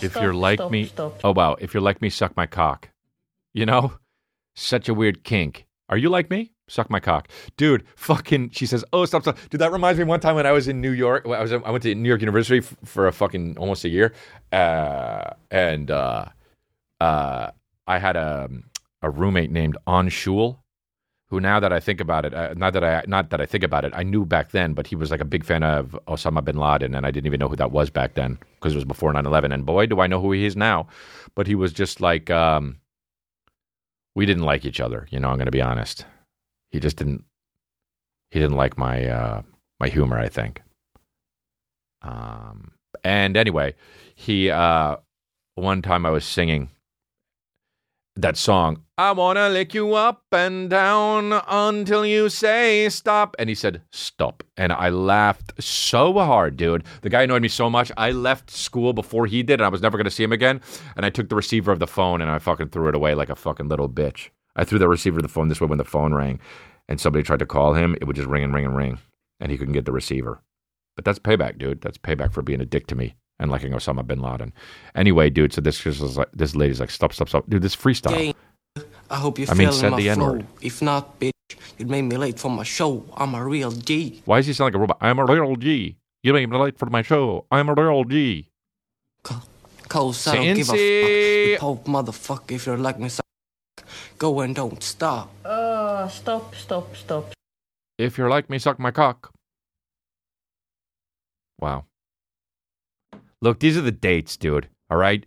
[0.01, 0.91] if you're like me,
[1.23, 2.89] oh wow, if you're like me, suck my cock.
[3.53, 3.93] You know,
[4.55, 5.65] such a weird kink.
[5.89, 6.51] Are you like me?
[6.67, 7.83] Suck my cock, dude.
[7.95, 8.49] Fucking.
[8.49, 10.81] She says, "Oh, stop, stop." Dude, that reminds me one time when I was in
[10.81, 11.23] New York.
[11.27, 14.13] I was I went to New York University f- for a fucking almost a year,
[14.51, 16.25] uh, and uh,
[16.99, 17.51] uh,
[17.85, 18.49] I had a
[19.03, 20.59] a roommate named On Shul,
[21.29, 23.63] who now that I think about it, uh, not that I not that I think
[23.63, 26.43] about it, I knew back then, but he was like a big fan of Osama
[26.43, 28.85] bin Laden, and I didn't even know who that was back then because it was
[28.85, 29.53] before 9-11.
[29.53, 30.87] And boy, do I know who he is now.
[31.33, 32.77] But he was just like, um,
[34.13, 35.07] we didn't like each other.
[35.09, 36.05] You know, I'm going to be honest.
[36.71, 37.23] He just didn't.
[38.31, 39.41] He didn't like my uh,
[39.79, 40.19] my humor.
[40.19, 40.61] I think.
[42.01, 42.71] Um,
[43.03, 43.73] and anyway,
[44.13, 44.97] he uh,
[45.55, 46.69] one time I was singing
[48.15, 53.35] that song, I wanna lick you up and down until you say stop.
[53.37, 54.43] And he said, stop.
[54.55, 56.85] And I laughed so hard, dude.
[57.01, 57.91] The guy annoyed me so much.
[57.97, 60.61] I left school before he did, and I was never gonna see him again.
[60.95, 63.29] And I took the receiver of the phone and I fucking threw it away like
[63.29, 64.29] a fucking little bitch.
[64.55, 66.39] I threw the receiver of the phone this way when the phone rang
[66.87, 68.99] and somebody tried to call him, it would just ring and ring and ring.
[69.39, 70.41] And he couldn't get the receiver.
[70.95, 71.81] But that's payback, dude.
[71.81, 74.53] That's payback for being a dick to me and liking Osama bin Laden.
[74.95, 77.49] Anyway, dude, so this is like this lady's like, stop, stop, stop.
[77.49, 78.11] Dude, this freestyle.
[78.17, 78.33] Game.
[79.09, 80.25] I hope you're I mean, feeling said my the flow.
[80.35, 80.47] N-word.
[80.61, 81.31] If not, bitch,
[81.77, 83.05] you'd make me late for my show.
[83.15, 84.21] I'm a real G.
[84.25, 84.97] Why does he sound like a robot?
[85.01, 85.97] I'm a real G.
[86.23, 87.45] You make me late for my show.
[87.51, 88.49] I'm a real G.
[89.23, 89.43] Co-
[89.87, 90.77] Cause I don't give a fuck.
[90.79, 91.51] Cincy.
[91.51, 93.09] You pope motherfucker if you're like me.
[93.09, 93.21] so-
[94.17, 95.29] Go and don't stop.
[95.45, 97.31] Uh, stop, stop, stop.
[97.99, 99.31] If you're like me, suck my cock.
[101.59, 101.85] Wow.
[103.41, 104.69] Look, these are the dates, dude.
[104.89, 105.25] All right.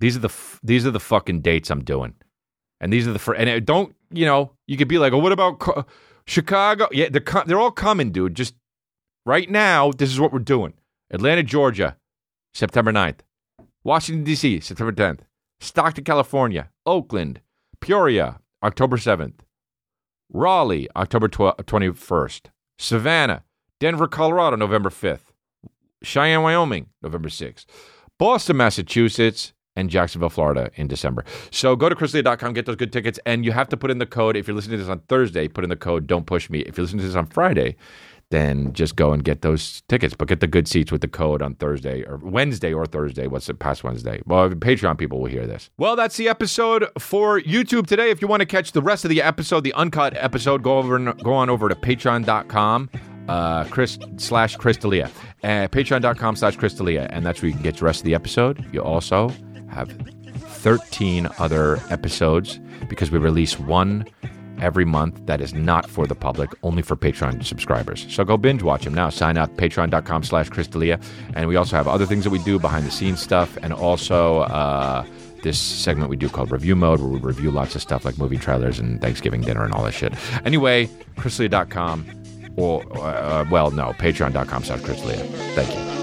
[0.00, 2.14] These are the f- these are the fucking dates I'm doing,
[2.80, 4.52] and these are the fir- and it, don't you know?
[4.66, 5.86] You could be like, oh, what about Co-
[6.26, 6.88] Chicago?
[6.92, 8.36] Yeah, they're co- they're all coming, dude.
[8.36, 8.54] Just
[9.26, 10.74] right now, this is what we're doing:
[11.10, 11.96] Atlanta, Georgia,
[12.54, 13.20] September 9th.
[13.84, 15.20] Washington D.C., September 10th.
[15.60, 16.68] Stockton, California.
[16.86, 17.40] Oakland,
[17.80, 19.40] Peoria, October 7th.
[20.32, 22.42] Raleigh, October 12- 21st.
[22.78, 23.44] Savannah,
[23.80, 25.27] Denver, Colorado, November 5th.
[26.02, 27.66] Cheyenne, Wyoming, November 6th.
[28.18, 31.24] Boston, Massachusetts, and Jacksonville, Florida in December.
[31.52, 34.06] So go to chrisdelia.com, get those good tickets, and you have to put in the
[34.06, 34.36] code.
[34.36, 36.60] If you're listening to this on Thursday, put in the code Don't Push Me.
[36.60, 37.76] If you're listening to this on Friday,
[38.30, 40.14] then just go and get those tickets.
[40.14, 43.28] But get the good seats with the code on Thursday or Wednesday or Thursday.
[43.28, 44.20] What's it past Wednesday?
[44.26, 45.70] Well, Patreon people will hear this.
[45.78, 48.10] Well, that's the episode for YouTube today.
[48.10, 50.96] If you want to catch the rest of the episode, the uncut episode, go over
[50.96, 52.90] and go on over to patreon.com.
[53.28, 55.06] Uh, Chris slash chrisdelia,
[55.44, 58.64] uh, patreon.com slash chrisdelia, and that's where you can get the rest of the episode.
[58.72, 59.30] You also
[59.70, 59.90] have
[60.34, 62.58] 13 other episodes
[62.88, 64.06] because we release one
[64.60, 68.06] every month that is not for the public, only for Patreon subscribers.
[68.12, 69.08] So go binge watch them now.
[69.08, 71.00] Sign up, patreon.com slash chrisdelia.
[71.34, 74.40] And we also have other things that we do, behind the scenes stuff, and also
[74.40, 75.06] uh,
[75.42, 78.38] this segment we do called Review Mode, where we review lots of stuff like movie
[78.38, 80.12] trailers and Thanksgiving dinner and all that shit.
[80.44, 82.04] Anyway, chrisdelia.com,
[82.58, 85.24] or, uh, well, no, patreon.com slash chrisdelia.
[85.54, 85.98] Thank you.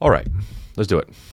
[0.00, 0.26] All right,
[0.76, 1.08] let's do it.